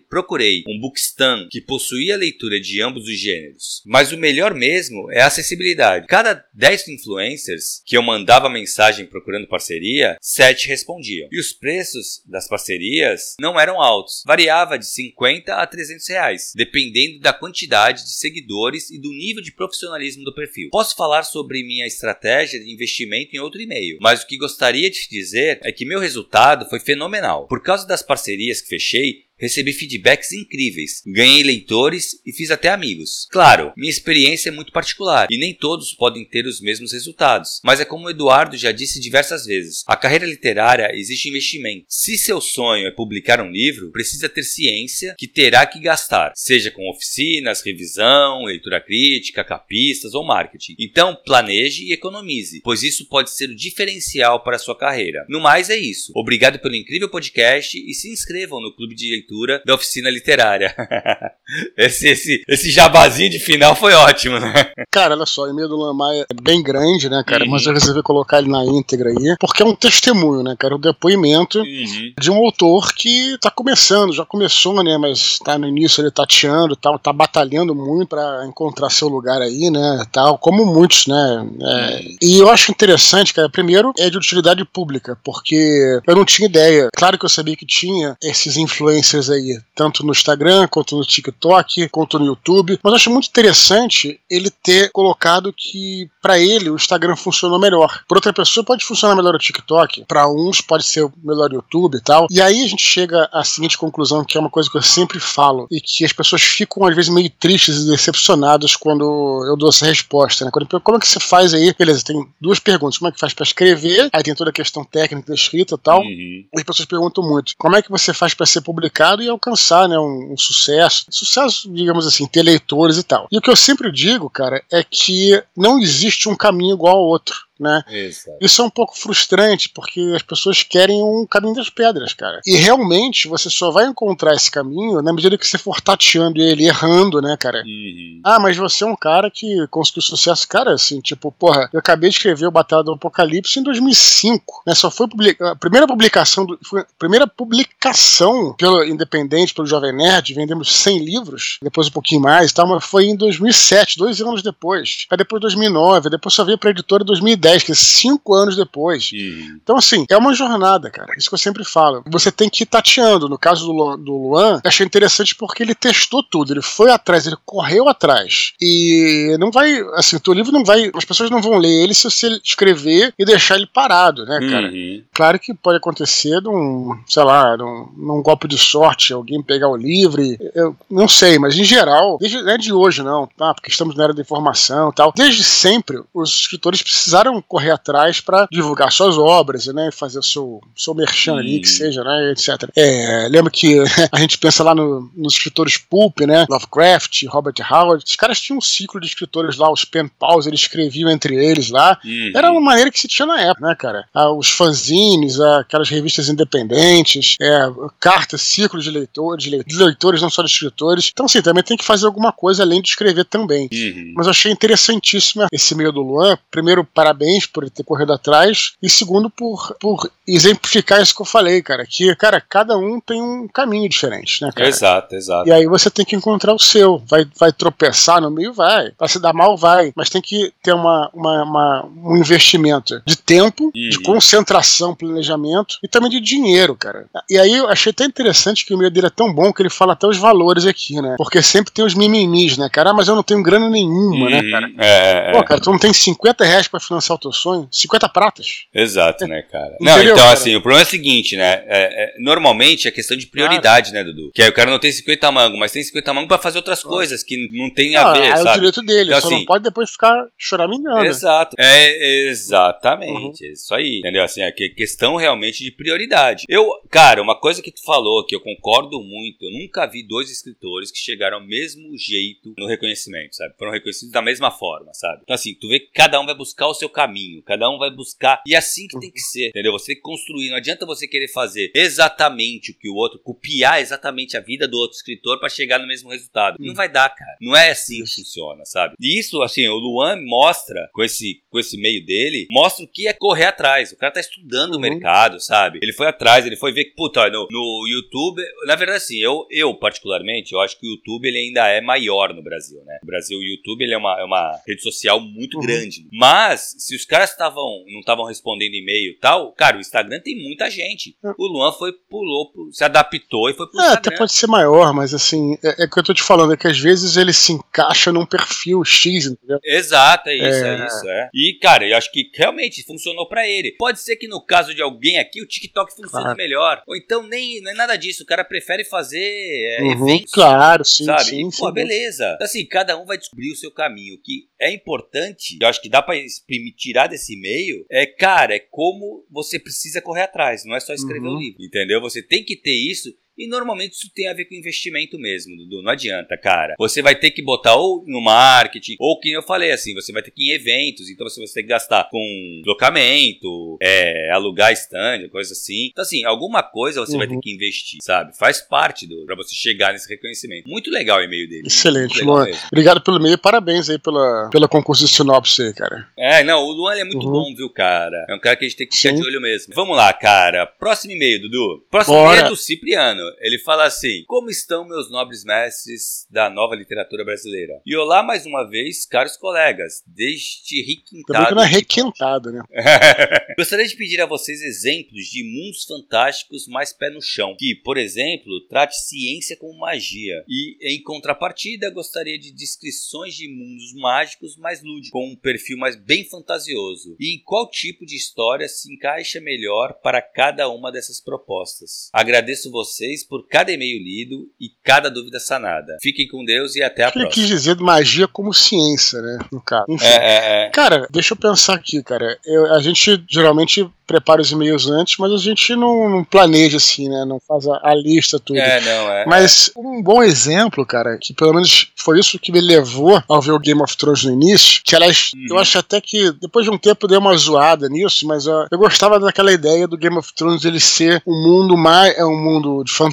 [0.09, 3.83] procurei um bookstam que possuía leitura de ambos os gêneros.
[3.87, 6.07] Mas o melhor mesmo é a acessibilidade.
[6.07, 11.29] Cada 10 influencers que eu mandava mensagem procurando parceria, 7 respondiam.
[11.31, 17.21] E os preços das parcerias não eram altos, variava de 50 a 300 reais, dependendo
[17.21, 20.69] da quantidade de seguidores e do nível de profissionalismo do perfil.
[20.71, 25.09] Posso falar sobre minha estratégia de investimento em outro e-mail, mas o que gostaria de
[25.09, 27.47] dizer é que meu resultado foi fenomenal.
[27.47, 33.27] Por causa das parcerias que fechei, recebi feedbacks incríveis, ganhei leitores e fiz até amigos.
[33.31, 37.81] Claro, minha experiência é muito particular e nem todos podem ter os mesmos resultados, mas
[37.81, 41.87] é como o Eduardo já disse diversas vezes: a carreira literária existe investimento.
[41.89, 46.71] Se seu sonho é publicar um livro, precisa ter ciência que terá que gastar, seja
[46.71, 50.75] com oficinas, revisão, leitura crítica, capistas ou marketing.
[50.79, 55.25] Então, planeje e economize, pois isso pode ser o diferencial para a sua carreira.
[55.29, 56.13] No mais, é isso.
[56.15, 59.28] Obrigado pelo incrível podcast e se inscrevam no clube de leitura
[59.65, 60.75] da oficina literária.
[61.77, 64.71] esse, esse, esse jabazinho de final foi ótimo, né?
[64.91, 67.45] Cara, olha só, o e-mail do Lamar é bem grande, né, cara?
[67.45, 67.51] Uhum.
[67.51, 70.75] Mas eu resolvi colocar ele na íntegra aí, porque é um testemunho, né, cara?
[70.75, 72.13] O um depoimento uhum.
[72.19, 74.97] de um autor que tá começando, já começou, né?
[74.99, 79.71] Mas tá no início ele tateando tal, tá batalhando muito para encontrar seu lugar aí,
[79.71, 80.05] né?
[80.13, 81.49] Tal, como muitos, né?
[81.63, 82.17] É, uhum.
[82.23, 86.89] e eu acho interessante, cara, primeiro é de utilidade pública, porque eu não tinha ideia.
[86.97, 91.89] Claro que eu sabia que tinha esses influencers aí, tanto no Instagram, quanto no TikTok,
[91.89, 92.79] quanto no YouTube.
[92.83, 98.03] Mas eu acho muito interessante ele ter colocado que para ele o Instagram funcionou melhor.
[98.07, 101.97] Para outra pessoa pode funcionar melhor o TikTok, para uns pode ser melhor o YouTube
[101.97, 102.27] e tal.
[102.31, 105.19] E aí a gente chega à seguinte conclusão, que é uma coisa que eu sempre
[105.19, 109.05] falo e que as pessoas ficam às vezes meio tristes e decepcionadas quando
[109.49, 110.51] eu dou essa resposta, né?
[110.53, 111.75] Quando, como é que você faz aí?
[111.79, 112.99] Beleza, tem duas perguntas.
[112.99, 114.11] Como é que faz para escrever?
[114.13, 116.01] Aí tem toda a questão técnica da escrita e tal.
[116.01, 116.07] Uhum.
[116.09, 119.23] E as pessoas perguntam muito: como é que você faz para ser publicado?
[119.23, 121.07] e alcançar né, um, um, sucesso.
[121.11, 123.29] Sucesso, digamos assim, ter leitores e tal.
[123.31, 127.05] E o que eu sempre digo, cara, é que não existe um caminho igual ao
[127.05, 127.83] outro né?
[127.89, 128.39] Exato.
[128.41, 132.41] Isso é um pouco frustrante, porque as pessoas querem um caminho das pedras, cara.
[132.47, 136.67] E realmente você só vai encontrar esse caminho na medida que você for tateando ele,
[136.67, 137.63] errando, né, cara?
[137.65, 138.21] Uhum.
[138.25, 140.47] Ah, mas você é um cara que conseguiu sucesso.
[140.47, 144.75] Cara, assim, tipo, porra, eu acabei de escrever o Batalha do Apocalipse em 2005, né?
[144.75, 145.53] Só foi publica...
[145.53, 146.59] a primeira publicação, do...
[146.99, 152.55] primeira publicação pelo Independente, pelo Jovem Nerd, vendemos 100 livros, depois um pouquinho mais e
[152.55, 155.07] tal, mas foi em 2007, dois anos depois.
[155.11, 158.57] Aí depois 2009, depois só veio pra editora em 2010 2010, que é cinco anos
[158.57, 159.11] depois.
[159.13, 159.59] Uhum.
[159.63, 161.13] Então, assim, é uma jornada, cara.
[161.17, 162.03] Isso que eu sempre falo.
[162.07, 163.29] Você tem que ir tateando.
[163.29, 166.53] No caso do Luan, do Luan, eu achei interessante porque ele testou tudo.
[166.53, 168.53] Ele foi atrás, ele correu atrás.
[168.61, 170.91] E não vai, assim, o teu livro não vai.
[170.95, 174.69] As pessoas não vão ler ele se você escrever e deixar ele parado, né, cara?
[174.69, 175.03] Uhum.
[175.15, 179.77] Claro que pode acontecer num, sei lá, num, num golpe de sorte, alguém pegar o
[179.77, 180.23] livro.
[180.23, 183.55] E, eu não sei, mas em geral, desde, não é de hoje, não, tá?
[183.55, 185.13] Porque estamos na era da informação e tal.
[185.15, 189.91] Desde sempre, os escritores precisaram correr atrás para divulgar suas obras, né?
[189.93, 192.33] Fazer o seu, seu merchan ali, que seja, né?
[192.33, 192.71] Etc.
[192.77, 193.79] É, lembra que
[194.13, 196.47] a gente pensa lá no, nos escritores pulp, né?
[196.49, 198.05] Lovecraft, Robert Howard.
[198.07, 201.71] Os caras tinham um ciclo de escritores lá, os pen pals, eles escreviam entre eles
[201.71, 201.99] lá.
[202.05, 202.33] Uhum.
[202.35, 204.05] Era uma maneira que se tinha na época, né, cara?
[204.13, 207.69] Ah, os fanzines, ah, aquelas revistas independentes, é,
[208.01, 211.11] cartas, ciclos de leitores, de leitores, não só de escritores.
[211.13, 213.69] Então, assim, também tem que fazer alguma coisa além de escrever também.
[213.73, 214.13] Uhum.
[214.17, 216.39] Mas eu achei interessantíssimo esse meio do Luan.
[216.51, 218.73] Primeiro, parabéns parabéns por ele ter corrido atrás.
[218.83, 221.85] E segundo, por, por exemplificar isso que eu falei, cara.
[221.87, 224.69] Que, cara, cada um tem um caminho diferente, né, cara?
[224.69, 225.49] Exato, exato.
[225.49, 226.99] E aí você tem que encontrar o seu.
[227.07, 228.53] Vai, vai tropeçar no meio?
[228.53, 228.93] Vai.
[228.99, 229.57] Vai se dar mal?
[229.57, 229.93] Vai.
[229.95, 233.71] Mas tem que ter uma, uma, uma um investimento de tempo, uhum.
[233.73, 237.07] de concentração, planejamento e também de dinheiro, cara.
[237.29, 239.71] E aí eu achei até interessante que o meio dele é tão bom que ele
[239.71, 241.15] fala até os valores aqui, né?
[241.19, 242.91] Porque sempre tem os mimimis, né, cara?
[242.91, 244.71] Ah, mas eu não tenho grana nenhuma, né, cara?
[244.79, 247.69] É, é, Pô, cara, tu não tem 50 reais pra financiar o teu sonho?
[247.71, 248.67] 50 pratas.
[248.75, 249.77] Exato, né, cara?
[249.81, 250.35] Não, Entendeu, então, cara?
[250.35, 251.65] assim, o problema é o seguinte, né?
[251.67, 254.07] É, é, normalmente é questão de prioridade, claro.
[254.07, 254.31] né, Dudu?
[254.35, 256.83] Que aí o cara não tem 50 mangos, mas tem 50 mangos pra fazer outras
[256.83, 258.49] coisas que não tem a ver, é sabe?
[258.49, 261.05] É o direito dele, então, só assim, não pode depois ficar choramingando.
[261.05, 261.57] Exato.
[261.59, 263.45] É, exatamente.
[263.45, 263.53] Uhum.
[263.53, 263.99] Isso aí.
[263.99, 264.23] Entendeu?
[264.23, 266.45] Assim, é questão realmente de prioridade.
[266.49, 270.31] Eu, cara, uma coisa que tu falou que eu concordo muito, eu nunca vi dois
[270.31, 273.55] escritores que chegaram ao mesmo jeito no reconhecimento, sabe?
[273.59, 275.21] Foram reconhecidos da mesma forma, sabe?
[275.23, 277.08] Então, assim, tu vê que cada um vai buscar o seu caminho,
[277.45, 278.43] cada um vai buscar.
[278.47, 279.73] E é assim que tem que ser, entendeu?
[279.73, 280.51] Você tem que construir.
[280.51, 284.77] Não adianta você querer fazer exatamente o que o outro, copiar exatamente a vida do
[284.77, 286.57] outro escritor para chegar no mesmo resultado.
[286.59, 287.37] Não vai dar, cara.
[287.41, 288.95] Não é assim que funciona, sabe?
[289.01, 293.07] E isso, assim, o Luan mostra com esse, com esse meio dele, mostra o que
[293.07, 293.93] é correr atrás.
[293.93, 294.79] O cara tá estudando uhum.
[294.79, 295.79] o mercado, sabe?
[295.83, 298.43] Ele foi atrás, ele foi ver que, puta, no, no YouTube.
[298.67, 302.35] Na verdade, assim, eu, eu particularmente, eu acho que o YouTube ele ainda é maior
[302.35, 302.99] no Brasil, né?
[303.03, 305.63] No Brasil, o YouTube ele é uma, é uma rede social muito uhum.
[305.63, 306.07] grande.
[306.13, 310.37] Mas, se os caras estavam não estavam respondendo e-mail e tal, cara, o Instagram tem
[310.37, 311.17] muita gente.
[311.23, 311.35] Uhum.
[311.39, 313.99] O Luan foi, pulou, se adaptou e foi pro é, Instagram.
[313.99, 316.57] Até pode ser maior, mas assim, é, é o que eu tô te falando, é
[316.57, 319.59] que às vezes ele se encaixa num perfil X, entendeu?
[319.65, 321.31] Exato, é isso, é, é isso, é.
[321.33, 323.73] E, cara, eu acho que realmente funcionou para ele.
[323.79, 326.37] Pode ser que no caso de alguém aqui, o TikTok funcione claro.
[326.37, 326.83] melhor.
[326.87, 330.33] Ou então nem não é nada disso, o cara prefere fazer é, uhum, eventos.
[330.33, 331.25] Claro, sim, sabe?
[331.25, 331.49] sim.
[331.49, 332.37] E, pô, sim, beleza.
[332.41, 334.19] Assim, cada um vai descobrir o seu caminho.
[334.23, 338.59] Que é importante, eu acho que dá pra exprimir, tirar desse e-mail, é, cara, é
[338.59, 340.65] como você precisa correr atrás.
[340.65, 341.37] Não é só escrever uhum.
[341.37, 342.01] um livro, entendeu?
[342.01, 345.83] Você tem que ter isso e normalmente isso tem a ver com investimento mesmo, Dudu.
[345.83, 346.75] Não adianta, cara.
[346.79, 350.23] Você vai ter que botar ou no marketing, ou que eu falei assim, você vai
[350.23, 352.19] ter que ir em eventos, então você vai ter que gastar com
[352.59, 355.89] deslocamento, é, alugar stand, coisa assim.
[355.93, 357.19] Então, assim, alguma coisa você uhum.
[357.19, 357.41] vai ter uhum.
[357.41, 358.37] que investir, sabe?
[358.37, 360.69] Faz parte do para você chegar nesse reconhecimento.
[360.69, 361.67] Muito legal o e-mail dele.
[361.67, 362.47] Excelente, Luan.
[362.47, 362.63] Mesmo.
[362.73, 366.09] Obrigado pelo e-mail, parabéns aí pela, pela concurso de sinopse aí, cara.
[366.17, 367.33] É, não, o Luan é muito uhum.
[367.33, 368.27] bom, viu, cara?
[368.29, 369.75] É um cara que a gente tem que ficar de olho mesmo.
[369.75, 370.67] Vamos lá, cara.
[370.67, 371.85] Próximo e-mail, Dudu.
[371.91, 373.28] Próximo e-mail é do Cipriano.
[373.41, 377.81] Ele fala assim: Como estão meus nobres mestres da nova literatura brasileira?
[377.85, 381.27] E olá mais uma vez, caros colegas, deste requintado.
[381.27, 382.63] Também que não é requintado, né?
[383.59, 387.97] Gostaria de pedir a vocês exemplos de mundos fantásticos mais pé no chão, que, por
[387.97, 390.45] exemplo, trate ciência como magia.
[390.49, 395.97] E, em contrapartida, gostaria de descrições de mundos mágicos mais lúdicos, com um perfil mais
[395.97, 397.17] bem fantasioso.
[397.19, 402.09] E em qual tipo de história se encaixa melhor para cada uma dessas propostas.
[402.13, 405.97] Agradeço vocês por cada e-mail lido e cada dúvida sanada.
[406.03, 407.25] Fiquem com Deus e até a próxima.
[407.25, 409.39] Ele quis dizer magia como ciência, né?
[409.51, 409.87] No caso.
[409.89, 410.07] Enfim.
[410.07, 410.71] É, é, é.
[410.71, 412.39] Cara, deixa eu pensar aqui, cara.
[412.45, 417.11] Eu, a gente geralmente prepara os e-mails antes, mas a gente não, não planeja assim,
[417.11, 417.27] né?
[417.27, 418.59] Não faz a, a, lista, tudo.
[418.59, 419.27] É, não, é.
[419.27, 423.53] Mas um bom exemplo, cara, que pelo menos foi isso que me levou ao ver
[423.53, 425.47] o Game of Thrones no início, que aliás, uhum.
[425.51, 428.79] eu acho até que depois de um tempo deu uma zoada nisso, mas eu, eu
[428.79, 432.83] gostava daquela ideia do Game of Thrones ele ser um mundo mais, é um mundo
[432.83, 433.08] de fantasia,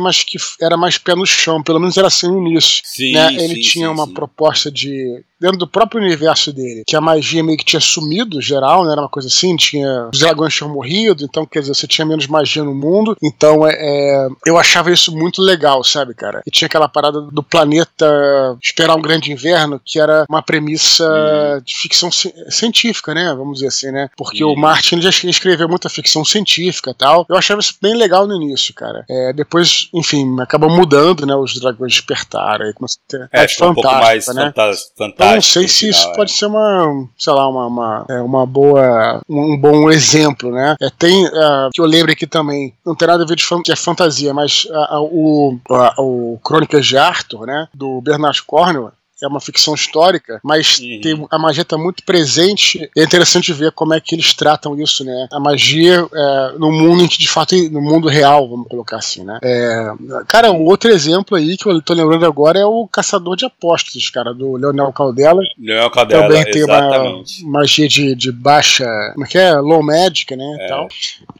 [0.00, 2.82] mas que era mais pé no chão, pelo menos era assim no início.
[2.84, 3.34] Sim, né?
[3.34, 7.44] Ele sim, tinha sim, uma proposta de dentro do próprio universo dele, que a magia
[7.44, 8.92] meio que tinha sumido, geral, né?
[8.92, 10.08] Era uma coisa assim, tinha.
[10.12, 13.14] Os dragões tinham morrido, então, quer dizer, você tinha menos magia no mundo.
[13.22, 16.42] Então, é, é, eu achava isso muito legal, sabe, cara?
[16.46, 21.62] E tinha aquela parada do planeta esperar um grande inverno, que era uma premissa hum.
[21.62, 23.34] de ficção ci científica, né?
[23.36, 24.08] Vamos dizer assim, né?
[24.16, 24.52] Porque hum.
[24.52, 27.26] o Martin já escreveu muita ficção científica e tal.
[27.28, 29.04] Eu achava isso bem legal no início, cara.
[29.10, 31.34] É, depois, enfim, acabou mudando, né?
[31.34, 32.66] Os dragões despertaram.
[32.66, 33.28] Aí começou a ter.
[33.32, 34.52] É, um pouco mais né?
[34.96, 39.20] fantástico não sei se isso pode ser uma, sei lá, uma, uma, é, uma boa,
[39.28, 40.76] um bom exemplo, né?
[40.80, 43.72] É, tem, uh, que eu lembro aqui também, não tem nada a ver de que
[43.72, 45.58] é fantasia, mas uh, uh,
[45.98, 47.68] o, o Crônicas de Arthur, né?
[47.74, 48.92] Do Bernard Cornwell,
[49.22, 51.00] é uma ficção histórica, mas uhum.
[51.00, 52.90] tem, a magia está muito presente.
[52.96, 55.28] É interessante ver como é que eles tratam isso, né?
[55.32, 59.38] A magia é, no mundo de fato, no mundo real, vamos colocar assim, né?
[59.42, 59.92] É,
[60.26, 64.10] cara, um outro exemplo aí que eu tô lembrando agora é o Caçador de Apóstolos,
[64.10, 65.42] cara, do Leonel Caldela.
[65.58, 67.42] Leonel Caldela, Também tem exatamente.
[67.42, 69.54] uma magia de, de baixa, como é que é?
[69.54, 70.56] Low magic, né?
[70.60, 70.66] É.
[70.68, 70.84] Tal.
[70.84, 70.88] O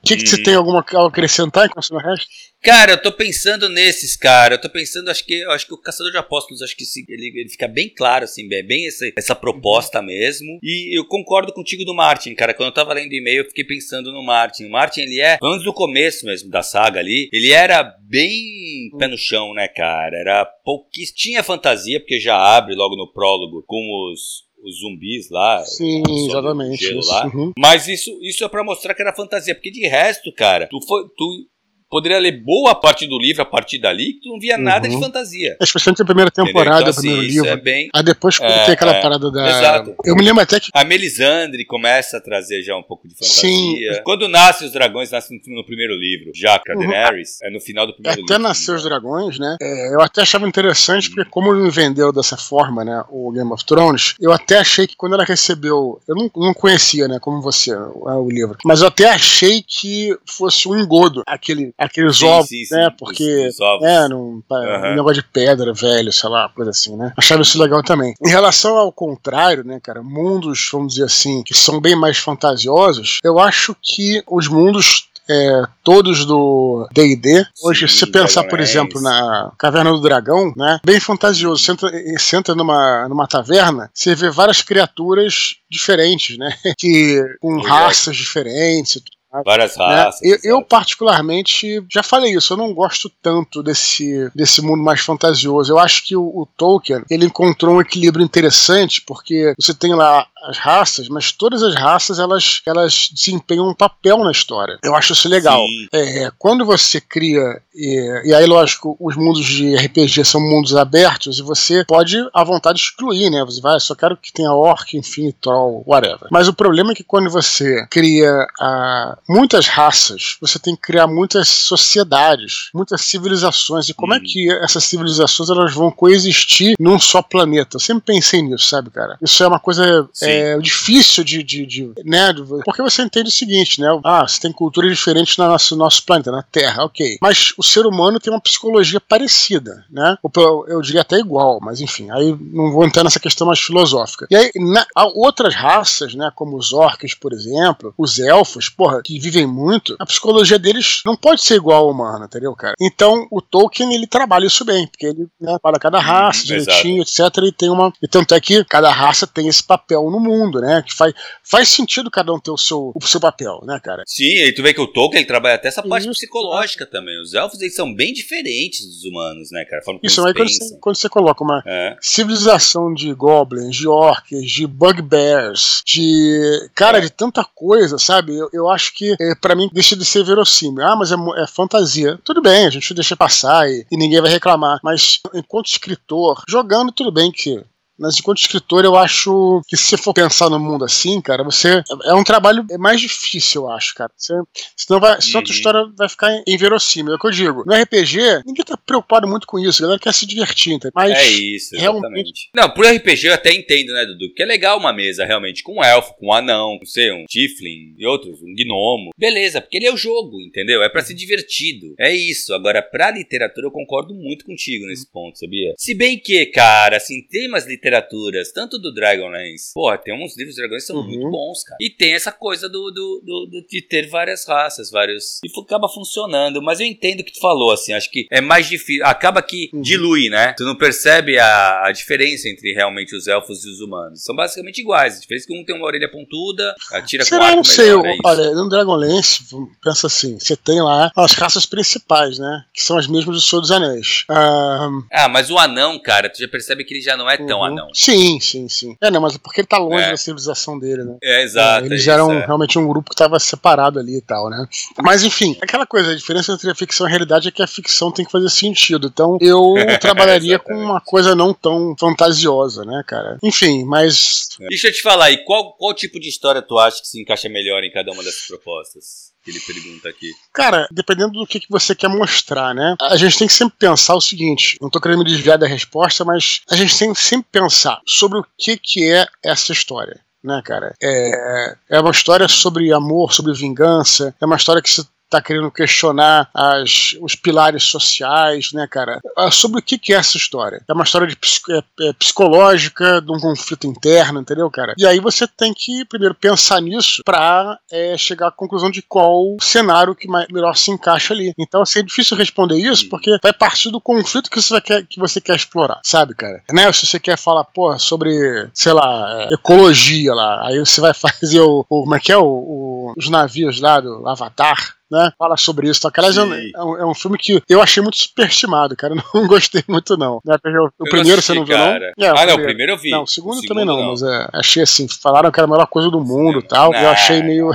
[0.02, 0.30] que, que uhum.
[0.30, 2.26] você tem alguma a acrescentar em relação ao resto?
[2.64, 4.54] Cara, eu tô pensando nesses, cara.
[4.54, 7.48] Eu tô pensando, acho que acho que o Caçador de Apóstolos, acho que ele, ele
[7.50, 10.58] fica bem claro, assim, bem, bem essa, essa proposta mesmo.
[10.62, 12.54] E eu concordo contigo do Martin, cara.
[12.54, 14.64] Quando eu tava lendo o e-mail, eu fiquei pensando no Martin.
[14.64, 19.08] O Martin, ele é, antes do começo mesmo da saga ali, ele era bem pé
[19.08, 20.16] no chão, né, cara?
[20.16, 21.18] Era pouquíssimo.
[21.18, 25.62] Tinha fantasia, porque já abre logo no prólogo com os, os zumbis lá.
[25.64, 26.82] Sim, exatamente.
[26.82, 27.10] Isso.
[27.10, 27.26] Lá.
[27.26, 27.52] Uhum.
[27.58, 31.04] Mas isso, isso é para mostrar que era fantasia, porque de resto, cara, tu, foi,
[31.14, 31.46] tu
[31.94, 34.62] poderia ler boa parte do livro a partir dali, que tu não via uhum.
[34.62, 35.00] nada de uhum.
[35.00, 35.56] fantasia.
[35.60, 37.48] É, especialmente a primeira temporada, então, assim, o primeiro livro.
[37.48, 37.88] É bem...
[37.94, 39.48] Aí depois é, tem aquela é, parada da.
[39.48, 39.94] Exato.
[40.04, 40.70] Eu me lembro até que.
[40.74, 43.94] A Melisandre começa a trazer já um pouco de fantasia.
[43.94, 44.02] Sim.
[44.02, 46.32] Quando nasce os dragões, nasce no primeiro livro.
[46.34, 46.80] Já a uhum.
[46.80, 48.34] Daenerys, é no final do primeiro até livro.
[48.34, 49.56] Até nascer os dragões, né?
[49.62, 53.04] É, eu até achava interessante, porque como me vendeu dessa forma, né?
[53.08, 56.00] O Game of Thrones, eu até achei que quando ela recebeu.
[56.08, 57.20] Eu não, não conhecia, né?
[57.20, 58.58] Como você, o livro.
[58.64, 62.90] Mas eu até achei que fosse um engodo aquele, aqueles sim, ovos, sim, né?
[62.90, 63.48] Sim, porque.
[63.48, 63.86] Os, os ovos.
[63.86, 64.92] É, num, uhum.
[64.92, 67.12] um negócio de pedra velho, sei lá, coisa assim, né?
[67.16, 68.14] Achava isso legal também.
[68.24, 70.02] Em relação ao contrário, né, cara?
[70.02, 75.62] Mundos, vamos dizer assim, que são bem mais fantasiosos, eu acho que os mundos é,
[75.82, 77.46] todos do D&D.
[77.62, 80.80] Hoje, Sim, se pensar, por exemplo, na Caverna do Dragão, né?
[80.84, 81.62] Bem fantasioso.
[81.62, 86.54] Você entra, você entra numa, numa taverna, você vê várias criaturas diferentes, né?
[86.78, 89.00] Que, com raças diferentes
[89.42, 89.84] Várias né?
[89.84, 90.20] raças.
[90.22, 90.30] Né?
[90.30, 95.72] Eu, eu, particularmente, já falei isso, eu não gosto tanto desse, desse mundo mais fantasioso.
[95.72, 100.26] Eu acho que o, o Tolkien, ele encontrou um equilíbrio interessante, porque você tem lá
[100.44, 104.78] as raças, mas todas as raças elas, elas desempenham um papel na história.
[104.82, 105.62] Eu acho isso legal.
[105.92, 111.38] É, quando você cria, e, e, aí lógico, os mundos de RPG são mundos abertos
[111.38, 113.44] e você pode à vontade excluir, né?
[113.44, 116.28] Você vai, só quero que tenha orc, enfim, troll, whatever.
[116.30, 121.06] Mas o problema é que quando você cria a, muitas raças, você tem que criar
[121.06, 123.88] muitas sociedades, muitas civilizações.
[123.88, 127.76] E como é que essas civilizações elas vão coexistir num só planeta?
[127.76, 129.16] Eu sempre pensei nisso, sabe, cara?
[129.22, 130.08] Isso é uma coisa.
[130.22, 133.88] É, é difícil de, de, de, né, porque você entende o seguinte, né?
[134.04, 137.18] Ah, você tem culturas diferentes no nosso, nosso planeta, na Terra, ok.
[137.20, 140.16] Mas o ser humano tem uma psicologia parecida, né?
[140.36, 144.26] Eu, eu diria até igual, mas enfim, aí não vou entrar nessa questão mais filosófica.
[144.30, 149.18] E aí, na, outras raças, né, como os orcs, por exemplo, os elfos, porra, que
[149.18, 152.74] vivem muito, a psicologia deles não pode ser igual ao humano, entendeu, cara?
[152.80, 157.02] Então, o Tolkien, ele trabalha isso bem, porque ele né, fala cada raça, hum, direitinho,
[157.02, 157.92] etc, e tem uma...
[158.02, 160.82] E tanto é que cada raça tem esse papel no mundo, né?
[160.86, 164.02] Que faz, faz sentido cada um ter o seu, o seu papel, né, cara?
[164.06, 166.12] Sim, e tu vê que o Tolkien ele trabalha até essa parte Isso.
[166.12, 167.20] psicológica também.
[167.20, 169.82] Os elfos eles são bem diferentes dos humanos, né, cara?
[170.02, 171.96] Isso, aí quando você, quando você, coloca uma é.
[172.00, 176.68] civilização de goblins, de orcs, de bugbears, de.
[176.74, 177.00] Cara, é.
[177.02, 178.36] de tanta coisa, sabe?
[178.36, 180.84] Eu, eu acho que é, para mim deixa de ser verossímil.
[180.84, 182.18] Ah, mas é, é, fantasia.
[182.24, 184.80] Tudo bem, a gente deixa passar e, e ninguém vai reclamar.
[184.82, 187.62] Mas enquanto escritor, jogando, tudo bem que
[187.98, 191.82] mas enquanto escritor, eu acho que se você for pensar no mundo assim, cara, você.
[192.04, 194.10] É um trabalho mais difícil, eu acho, cara.
[194.16, 194.34] Você,
[194.76, 195.56] senão, vai, senão a tua uhum.
[195.56, 197.12] história vai ficar inverossímil.
[197.12, 197.64] É o que eu digo.
[197.66, 199.82] No RPG, ninguém tá preocupado muito com isso.
[199.82, 200.92] A galera quer se divertir, entendeu?
[200.94, 201.80] Mas é isso, exatamente.
[201.80, 202.50] Realmente...
[202.54, 204.34] Não, por RPG eu até entendo, né, Dudu?
[204.34, 207.24] Que é legal uma mesa realmente com um elfo, com um anão, com sei, um
[207.26, 209.10] tiefling e outros, um gnomo.
[209.16, 210.82] Beleza, porque ele é o jogo, entendeu?
[210.82, 211.94] É para ser divertido.
[211.98, 212.52] É isso.
[212.54, 215.74] Agora, pra literatura, eu concordo muito contigo nesse ponto, sabia?
[215.78, 220.36] Se bem que, cara, assim, tem umas literaturas literaturas, tanto do Dragonlance, pô, tem uns
[220.36, 221.06] livros de dragões que são uhum.
[221.06, 221.76] muito bons, cara.
[221.80, 225.40] E tem essa coisa do, do, do, do, de ter várias raças, vários.
[225.44, 226.62] E acaba funcionando.
[226.62, 229.04] Mas eu entendo o que tu falou, assim, acho que é mais difícil.
[229.04, 229.82] Acaba que uhum.
[229.82, 230.54] dilui, né?
[230.56, 234.24] Tu não percebe a, a diferença entre realmente os elfos e os humanos.
[234.24, 235.16] São basicamente iguais.
[235.16, 237.86] A diferença é que um tem uma orelha pontuda, atira Será, com arco não sei,
[237.86, 239.44] melhor, é olha, no Dragonlance,
[239.82, 242.64] pensa assim, você tem lá as raças principais, né?
[242.72, 244.24] Que são as mesmas do Senhor dos Anéis.
[244.30, 245.02] Um...
[245.12, 247.64] Ah, mas o anão, cara, tu já percebe que ele já não é tão uhum.
[247.64, 247.73] anão.
[247.92, 248.96] Sim, sim, sim.
[249.00, 250.10] É, não, mas é porque ele tá longe é.
[250.10, 251.16] da civilização dele, né?
[251.22, 251.84] É, exato.
[251.84, 252.44] É, eles é eram é.
[252.44, 254.66] realmente um grupo que tava separado ali e tal, né?
[255.02, 257.66] Mas enfim, aquela coisa, a diferença entre a ficção e a realidade é que a
[257.66, 259.10] ficção tem que fazer sentido.
[259.12, 263.38] Então eu trabalharia com uma coisa não tão fantasiosa, né, cara?
[263.42, 264.48] Enfim, mas.
[264.68, 267.48] Deixa eu te falar aí, qual, qual tipo de história tu acha que se encaixa
[267.48, 269.33] melhor em cada uma dessas propostas?
[269.44, 270.32] Que ele pergunta aqui?
[270.52, 272.96] Cara, dependendo do que, que você quer mostrar, né?
[273.00, 276.24] A gente tem que sempre pensar o seguinte: não tô querendo me desviar da resposta,
[276.24, 280.60] mas a gente tem que sempre pensar sobre o que, que é essa história né,
[280.62, 280.94] cara?
[281.02, 285.02] É, é uma história sobre amor, sobre vingança, é uma história que se
[285.34, 289.20] está querendo questionar as, os pilares sociais, né, cara?
[289.36, 290.82] Ah, sobre o que, que é essa história?
[290.88, 291.36] É uma história de,
[291.70, 294.94] é, é, psicológica, de um conflito interno, entendeu, cara?
[294.96, 299.56] E aí você tem que primeiro pensar nisso para é, chegar à conclusão de qual
[299.60, 301.52] cenário que mais, melhor se encaixa ali.
[301.58, 305.18] Então, assim, é difícil responder isso porque vai partir do conflito que você quer, que
[305.18, 306.62] você quer explorar, sabe, cara?
[306.72, 306.92] Né?
[306.92, 311.60] Se você quer falar, pô, sobre, sei lá, é, ecologia lá, aí você vai fazer
[311.60, 315.32] o, o como é que é, o, o, os navios lá do Avatar, né?
[315.38, 316.00] Fala sobre isso.
[316.14, 319.14] Aliás, é um, é um filme que eu achei muito superestimado, cara.
[319.34, 320.40] Não gostei muito, não.
[320.44, 320.56] Né?
[320.98, 322.12] O, primeiro assisti, você não viu, cara.
[322.16, 322.26] não?
[322.26, 323.10] É, ah, não, o primeiro eu vi.
[323.10, 324.10] Não, o segundo, o segundo também não, não.
[324.10, 326.92] mas é, achei assim, falaram que era a melhor coisa do mundo e tal.
[326.92, 327.00] Não.
[327.00, 327.70] Eu achei meio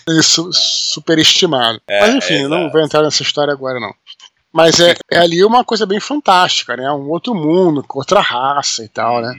[0.22, 1.80] superestimado.
[1.88, 3.92] É, mas enfim, é, não vou entrar nessa história agora, não.
[4.52, 6.90] Mas é, é, ali uma coisa bem fantástica, né?
[6.92, 9.34] Um outro mundo, outra raça e tal, né?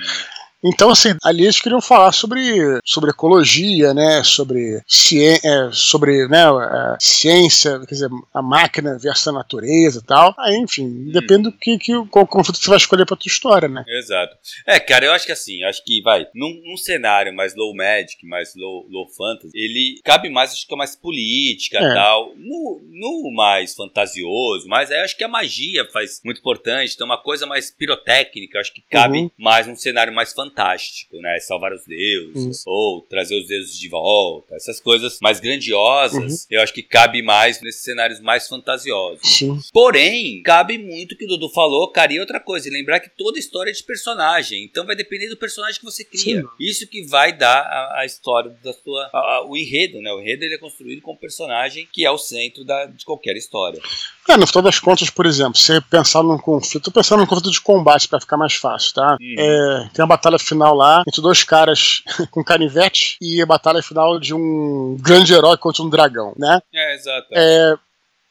[0.64, 4.24] Então, assim, ali eles queriam falar sobre, sobre ecologia, né?
[4.24, 10.06] Sobre, ciência, é, sobre né, a ciência, quer dizer, a máquina versus a natureza e
[10.06, 10.34] tal.
[10.40, 11.12] Aí, enfim, hum.
[11.12, 13.84] depende do que, que qual conflito você vai escolher pra tua história, né?
[13.88, 14.38] Exato.
[14.66, 18.26] É, cara, eu acho que assim, acho que vai, num, num cenário mais low magic,
[18.26, 21.94] mais low, low fantasy, ele cabe mais, acho que é mais política e é.
[21.94, 22.34] tal.
[22.38, 27.22] No, no mais fantasioso, mas aí acho que a magia faz muito importante, então uma
[27.22, 29.32] coisa mais pirotécnica, acho que cabe uhum.
[29.38, 31.40] mais num cenário mais fantástico fantástico, né?
[31.40, 32.74] Salvar os deuses, uhum.
[32.74, 36.48] ou trazer os deuses de volta, essas coisas mais grandiosas, uhum.
[36.52, 39.28] eu acho que cabe mais nesses cenários mais fantasiosos.
[39.28, 39.60] Sim.
[39.72, 43.72] Porém, cabe muito que o Dudu falou, cara, e outra coisa, lembrar que toda história
[43.72, 46.42] é de personagem, então vai depender do personagem que você cria.
[46.42, 46.48] Sim.
[46.60, 49.10] Isso que vai dar a, a história da sua.
[49.14, 50.12] A, a, o enredo, né?
[50.14, 53.36] O enredo ele é construído com o personagem que é o centro da, de qualquer
[53.36, 53.82] história.
[54.30, 57.62] É, no final das contas, por exemplo, você pensar num conflito, pensando num conflito de
[57.62, 59.18] combate para ficar mais fácil, tá?
[59.20, 59.36] Uhum.
[59.38, 64.20] É, tem a batalha final lá entre dois caras com canivete e a batalha final
[64.20, 66.62] de um grande herói contra um dragão, né?
[66.74, 67.28] É, exato.
[67.32, 67.76] É,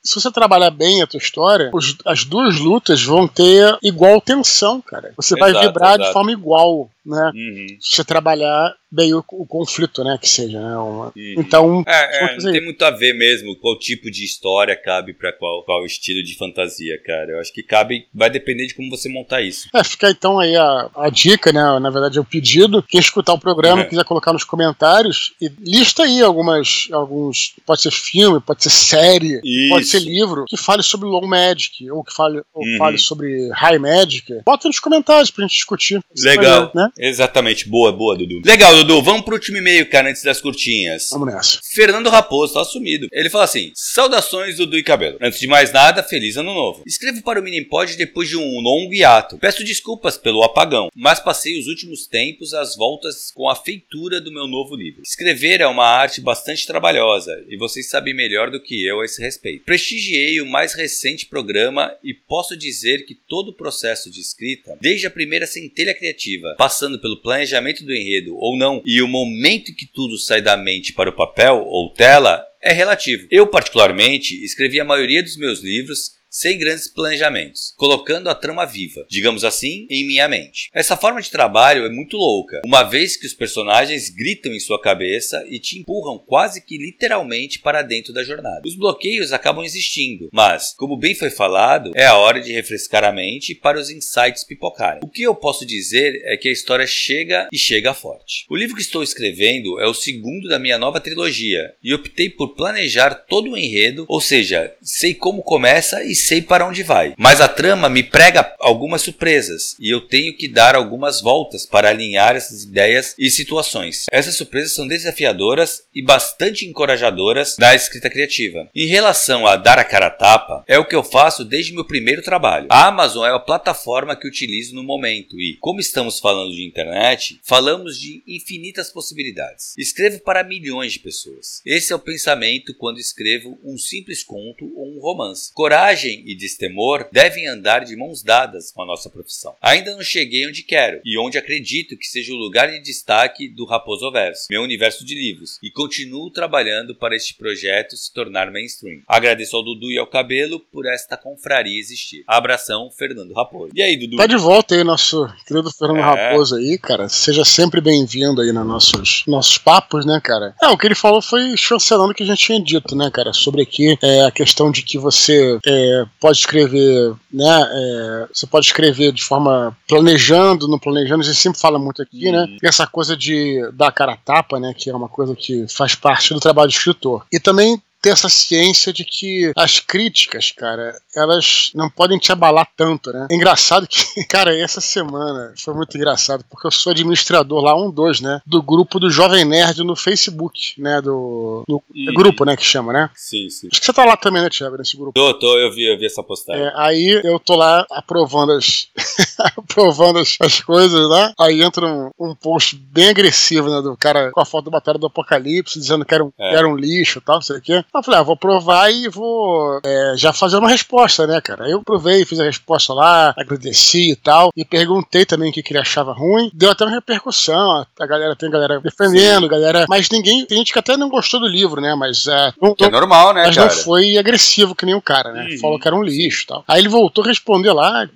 [0.03, 4.81] se você trabalhar bem a tua história, os, as duas lutas vão ter igual tensão,
[4.81, 5.13] cara.
[5.17, 6.07] Você exato, vai vibrar exato.
[6.07, 7.33] de forma igual né?
[7.35, 7.67] Uhum.
[7.81, 10.19] Se você trabalhar bem o, o, conflito, né?
[10.21, 10.77] Que seja, né?
[10.77, 11.07] Uma...
[11.07, 11.35] Uhum.
[11.39, 11.85] Então.
[11.87, 15.87] É, é, tem muito a ver mesmo qual tipo de história cabe para qual, qual
[15.87, 17.33] estilo de fantasia, cara.
[17.33, 19.69] Eu acho que cabe, vai depender de como você montar isso.
[19.75, 21.79] É, fica então aí a, a dica, né?
[21.81, 22.83] Na verdade, é o pedido.
[22.83, 23.89] Quem escutar o programa, uhum.
[23.89, 26.89] quiser colocar nos comentários e lista aí algumas.
[26.93, 27.55] alguns.
[27.65, 29.69] Pode ser filme, pode ser série, isso.
[29.71, 32.77] pode ser livro, que fale sobre Low Magic, ou que fale, ou uhum.
[32.79, 34.43] fale sobre High Magic.
[34.45, 36.03] Bota nos comentários pra gente discutir.
[36.23, 36.71] Legal.
[36.75, 36.91] né?
[36.99, 37.69] Exatamente.
[37.69, 38.43] Boa, boa, Dudu.
[38.45, 39.03] Legal, Dudu.
[39.03, 41.09] Vamos pro último e-mail, cara, antes das curtinhas.
[41.11, 41.61] Vamos nessa.
[41.73, 43.09] Fernando Raposo, tá assumido.
[43.13, 45.19] Ele fala assim: Saudações, Dudu e Cabelo.
[45.21, 46.83] Antes de mais nada, feliz ano novo.
[46.87, 49.39] Escrevo para o Minipod depois de um longo hiato.
[49.39, 54.33] Peço desculpas pelo apagão, mas passei os últimos tempos às voltas com a feitura do
[54.33, 55.03] meu novo livro.
[55.03, 59.21] Escrever é uma arte bastante trabalhosa e vocês sabem melhor do que eu a esse
[59.21, 59.65] respeito.
[59.65, 65.07] Prestigiei o mais recente programa e posso dizer que todo o processo de escrita, desde
[65.07, 69.75] a primeira centelha criativa, passando passando pelo planejamento do enredo ou não, e o momento
[69.75, 73.27] que tudo sai da mente para o papel ou tela é relativo.
[73.31, 79.05] Eu, particularmente, escrevi a maioria dos meus livros sem grandes planejamentos, colocando a trama viva,
[79.07, 80.71] digamos assim, em minha mente.
[80.73, 84.81] Essa forma de trabalho é muito louca, uma vez que os personagens gritam em sua
[84.81, 88.63] cabeça e te empurram quase que literalmente para dentro da jornada.
[88.65, 93.13] Os bloqueios acabam existindo, mas, como bem foi falado, é a hora de refrescar a
[93.13, 95.03] mente para os insights pipocarem.
[95.05, 98.47] O que eu posso dizer é que a história chega e chega forte.
[98.49, 102.55] O livro que estou escrevendo é o segundo da minha nova trilogia e optei por
[102.55, 107.15] planejar todo o enredo, ou seja, sei como começa e sei para onde vai.
[107.19, 111.91] Mas a trama me prega algumas surpresas e eu tenho que dar algumas voltas para
[111.91, 114.07] alinhar essas ideias e situações.
[114.11, 118.69] Essas surpresas são desafiadoras e bastante encorajadoras na escrita criativa.
[118.75, 121.85] Em relação a dar a cara a tapa, é o que eu faço desde meu
[121.85, 122.69] primeiro trabalho.
[122.71, 127.41] A Amazon é a plataforma que utilizo no momento e, como estamos falando de internet,
[127.43, 129.75] falamos de infinitas possibilidades.
[129.77, 131.61] Escrevo para milhões de pessoas.
[131.67, 135.53] Esse é o pensamento quando escrevo um simples conto ou um romance.
[135.53, 139.55] Coragem coragem e destemor devem andar de mãos dadas com a nossa profissão.
[139.61, 143.65] Ainda não cheguei onde quero e onde acredito que seja o lugar de destaque do
[143.65, 149.01] Raposo Verso, meu universo de livros, e continuo trabalhando para este projeto se tornar mainstream.
[149.07, 152.25] Agradeço ao Dudu e ao Cabelo por esta confraria existir.
[152.27, 153.73] Abração, Fernando Raposo.
[153.75, 154.17] E aí, Dudu?
[154.17, 156.03] Tá de volta aí, nosso querido Fernando é.
[156.03, 157.09] Raposo aí, cara.
[157.09, 160.55] Seja sempre bem-vindo aí nos nossos, nossos papos, né, cara?
[160.61, 163.33] É, o que ele falou foi chancelando o que a gente tinha dito, né, cara?
[163.33, 167.69] Sobre aqui é, a questão de que você é, pode escrever, né?
[167.73, 172.31] É, você pode escrever de forma planejando, não planejando, a gente sempre fala muito aqui,
[172.31, 172.41] né?
[172.41, 172.47] uhum.
[172.47, 172.59] né?
[172.63, 174.75] Essa coisa de dar cara a tapa, né?
[174.77, 177.27] Que é uma coisa que faz parte do trabalho do escritor.
[177.33, 182.69] E também ter essa ciência de que as críticas, cara, elas não podem te abalar
[182.77, 183.29] tanto, né?
[183.31, 187.91] É engraçado que, cara, essa semana foi muito engraçado, porque eu sou administrador lá, um,
[187.91, 188.41] dois, né?
[188.47, 191.01] Do grupo do Jovem Nerd no Facebook, né?
[191.01, 192.13] Do, do e...
[192.15, 192.57] grupo, né?
[192.57, 193.11] Que chama, né?
[193.15, 193.69] Sim, sim.
[193.71, 195.13] Acho que você tá lá também, né, Thiago, nesse grupo.
[195.13, 196.63] Tô, tô, eu vi, eu vi essa postagem.
[196.63, 198.89] É, aí eu tô lá aprovando as,
[199.57, 203.81] aprovando as, as coisas lá, aí entra um, um post bem agressivo, né?
[203.83, 206.55] Do cara com a foto do Batalha do Apocalipse, dizendo que era um, é.
[206.57, 207.85] era um lixo e tal, não sei o quê.
[207.95, 211.69] Eu falei, ah, vou provar e vou é, já fazer uma resposta, né, cara?
[211.69, 215.73] Eu provei, fiz a resposta lá, agradeci e tal, e perguntei também o que, que
[215.73, 216.51] ele achava ruim.
[216.53, 219.49] Deu até uma repercussão, a galera tem galera defendendo, Sim.
[219.49, 219.87] galera.
[219.89, 220.47] Mas ninguém.
[220.47, 221.95] Tem gente que até não gostou do livro, né?
[221.95, 222.27] Mas.
[222.27, 223.45] É, não, que é normal, né?
[223.47, 223.69] Mas cara?
[223.69, 225.49] não foi agressivo que nem o cara, né?
[225.51, 225.59] Uhum.
[225.59, 226.65] Falou que era um lixo e tal.
[226.67, 228.09] Aí ele voltou a responder lá,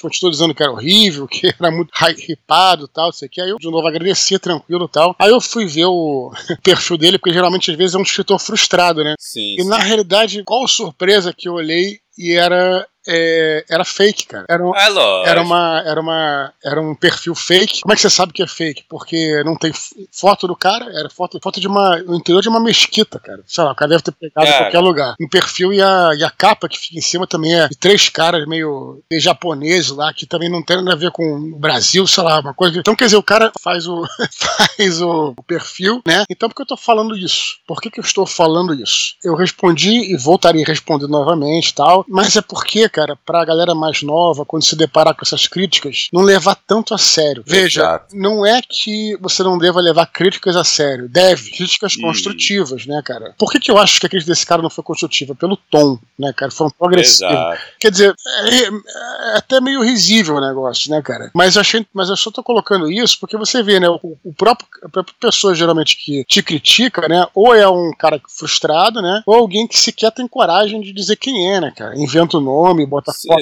[0.00, 1.90] continuou dizendo que era horrível, que era muito
[2.28, 3.40] hypado e tal, sei que.
[3.40, 5.14] Aí eu de novo agradeci, tranquilo e tal.
[5.18, 9.04] Aí eu fui ver o perfil dele, porque geralmente às vezes é um escritor frustrado,
[9.04, 9.14] né?
[9.18, 9.56] Sim.
[9.58, 9.68] E sim.
[9.68, 14.46] na realidade, qual surpresa que eu olhei e era é, era fake, cara.
[14.48, 17.82] Era, um, é era, uma, era, uma, era um perfil fake.
[17.82, 18.84] Como é que você sabe que é fake?
[18.88, 19.72] Porque não tem
[20.12, 23.42] foto do cara, era foto, foto de uma, no interior de uma mesquita, cara.
[23.46, 25.14] Sei lá, o cara deve ter pegado em qualquer lugar.
[25.20, 28.08] Um perfil e a, e a capa que fica em cima também é de três
[28.08, 32.06] caras meio, meio japoneses lá, que também não tem nada a ver com o Brasil,
[32.06, 32.78] sei lá, uma coisa.
[32.78, 36.24] Então, quer dizer, o cara faz o, faz o, o perfil, né?
[36.30, 37.56] Então, por que eu tô falando isso?
[37.66, 39.14] Por que, que eu estou falando isso?
[39.22, 43.74] Eu respondi e voltaria a responder novamente e tal, mas é porque, cara, pra galera
[43.74, 47.42] mais nova, quando se deparar com essas críticas, não levar tanto a sério.
[47.44, 48.16] Veja, Exato.
[48.16, 51.08] não é que você não deva levar críticas a sério.
[51.08, 51.50] Deve.
[51.50, 53.34] Críticas construtivas, né, cara?
[53.36, 55.34] Por que, que eu acho que a crítica desse cara não foi construtiva?
[55.34, 56.52] Pelo tom, né, cara?
[56.52, 57.32] Foi um tom agressivo.
[57.32, 57.60] Exato.
[57.80, 58.14] Quer dizer,
[58.44, 61.32] é, é, até meio risível o negócio, né, cara?
[61.34, 64.68] Mas, achei, mas eu só tô colocando isso porque você vê, né, o, o próprio,
[64.84, 69.34] a própria pessoa geralmente que te critica, né, ou é um cara frustrado, né, ou
[69.34, 71.98] alguém que sequer tem coragem de dizer quem é, né, cara?
[71.98, 73.40] Inventa o nome, bota foto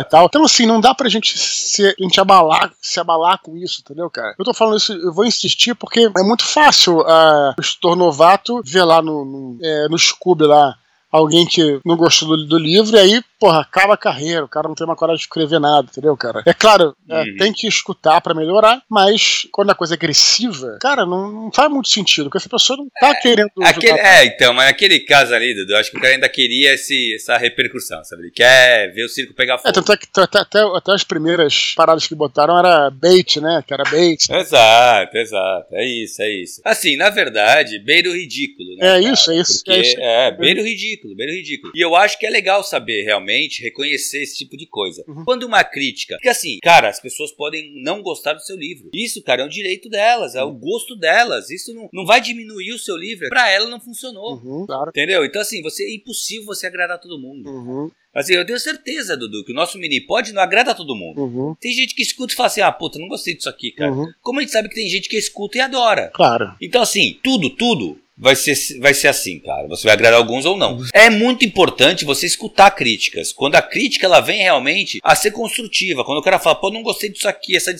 [0.00, 0.26] e tal.
[0.26, 4.10] Então, assim, não dá pra gente se, a gente abalar, se abalar com isso, entendeu,
[4.10, 4.34] cara?
[4.38, 8.60] Eu tô falando isso, eu vou insistir porque é muito fácil uh, o estor novato
[8.64, 10.76] ver lá no, no, é, no Scooby lá
[11.10, 14.68] alguém que não gostou do, do, livro, e aí, porra, acaba a carreira, o cara
[14.68, 16.42] não tem uma coragem de escrever nada, entendeu, cara?
[16.44, 17.36] É claro, é, uhum.
[17.38, 21.70] tem que escutar para melhorar, mas quando a coisa é agressiva, cara, não, não faz
[21.70, 23.50] muito sentido, porque essa pessoa não tá é, querendo.
[23.62, 26.74] Aquele, é, então, mas aquele caso ali, Dudu, eu acho que o cara ainda queria
[26.74, 28.24] esse, essa repercussão, sabe?
[28.24, 29.68] Ele quer ver o circo pegar é, fogo.
[29.68, 33.62] É, tanto é que até, até, até as primeiras paradas que botaram era bait, né?
[33.66, 34.26] Que era bait.
[34.30, 35.66] Exato, exato.
[35.72, 36.60] É isso, é isso.
[36.64, 38.86] Assim, na verdade, beiro ridículo, né?
[38.86, 39.12] É cara?
[39.12, 39.64] isso, é isso.
[39.64, 39.96] Porque, é, isso.
[40.00, 41.72] é beiro ridículo ridículo, bem ridículo.
[41.74, 45.04] E eu acho que é legal saber realmente reconhecer esse tipo de coisa.
[45.06, 45.24] Uhum.
[45.24, 48.90] Quando uma crítica, porque assim, cara, as pessoas podem não gostar do seu livro.
[48.94, 50.58] Isso, cara, é um direito delas, é o uhum.
[50.58, 51.50] gosto delas.
[51.50, 53.28] Isso não, não vai diminuir o seu livro.
[53.28, 54.36] Pra ela não funcionou.
[54.36, 54.90] Uhum, claro.
[54.90, 55.24] Entendeu?
[55.24, 57.48] Então, assim, você é impossível você agradar todo mundo.
[57.48, 57.90] Uhum.
[58.14, 61.20] Assim, eu tenho certeza, Dudu, que o nosso mini pod não agrada a todo mundo.
[61.20, 61.54] Uhum.
[61.60, 63.92] Tem gente que escuta e fala assim: ah, puta, não gostei disso aqui, cara.
[63.92, 64.06] Uhum.
[64.22, 66.10] Como a gente sabe que tem gente que escuta e adora?
[66.14, 66.54] Claro.
[66.60, 69.68] Então, assim, tudo, tudo vai ser, vai ser assim, cara.
[69.68, 70.78] Você vai agradar alguns ou não.
[70.92, 73.32] É muito importante você escutar críticas.
[73.32, 76.04] Quando a crítica ela vem realmente a ser construtiva.
[76.04, 77.74] Quando o cara fala, pô, não gostei disso aqui, essa,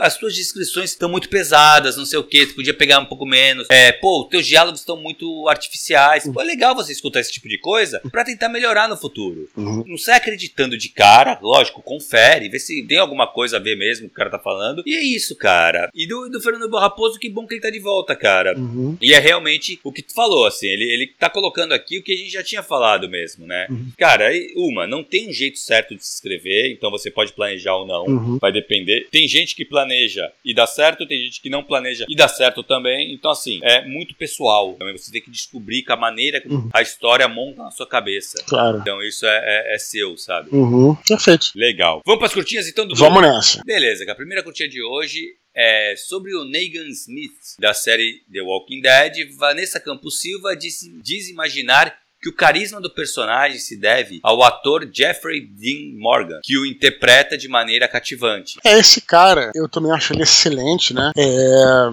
[0.00, 3.24] as tuas descrições estão muito pesadas, não sei o que, tu podia pegar um pouco
[3.24, 3.68] menos.
[3.70, 6.24] É, pô, teus diálogos estão muito artificiais.
[6.32, 9.48] Pô, é legal você escutar esse tipo de coisa para tentar melhorar no futuro.
[9.56, 9.84] Uhum.
[9.86, 14.08] Não sai acreditando de cara, lógico, confere, vê se tem alguma coisa a ver mesmo
[14.08, 14.82] que o cara tá falando.
[14.84, 15.90] E é isso, cara.
[15.94, 18.58] E do, do Fernando Raposo, que bom que ele tá de volta, cara.
[18.58, 18.96] Uhum.
[19.00, 22.12] E é realmente o que tu falou, assim, ele, ele tá colocando aqui o que
[22.12, 23.66] a gente já tinha falado mesmo, né?
[23.70, 23.92] Uhum.
[23.98, 27.86] Cara, uma, não tem um jeito certo de se escrever, então você pode planejar ou
[27.86, 28.38] não, uhum.
[28.38, 29.08] vai depender.
[29.10, 32.62] Tem gente que planeja e dá certo, tem gente que não planeja e dá certo
[32.62, 34.74] também, então assim, é muito pessoal.
[34.74, 36.68] Também você tem que descobrir com a maneira que uhum.
[36.72, 38.42] a história monta na sua cabeça.
[38.46, 38.78] Claro.
[38.78, 40.50] Então isso é, é, é seu, sabe?
[40.52, 40.94] Uhum.
[41.06, 41.52] Perfeito.
[41.54, 42.02] Legal.
[42.04, 42.98] Vamos para as curtinhas então, Dudu?
[42.98, 43.62] Vamos nessa.
[43.64, 48.82] Beleza, a primeira curtinha de hoje é, sobre o Negan Smith da série The Walking
[48.82, 54.42] Dead, Vanessa Campos Silva diz, diz imaginar que o carisma do personagem se deve ao
[54.42, 58.58] ator Jeffrey Dean Morgan, que o interpreta de maneira cativante.
[58.64, 61.12] É, esse cara, eu também acho ele excelente, né?
[61.16, 61.24] É,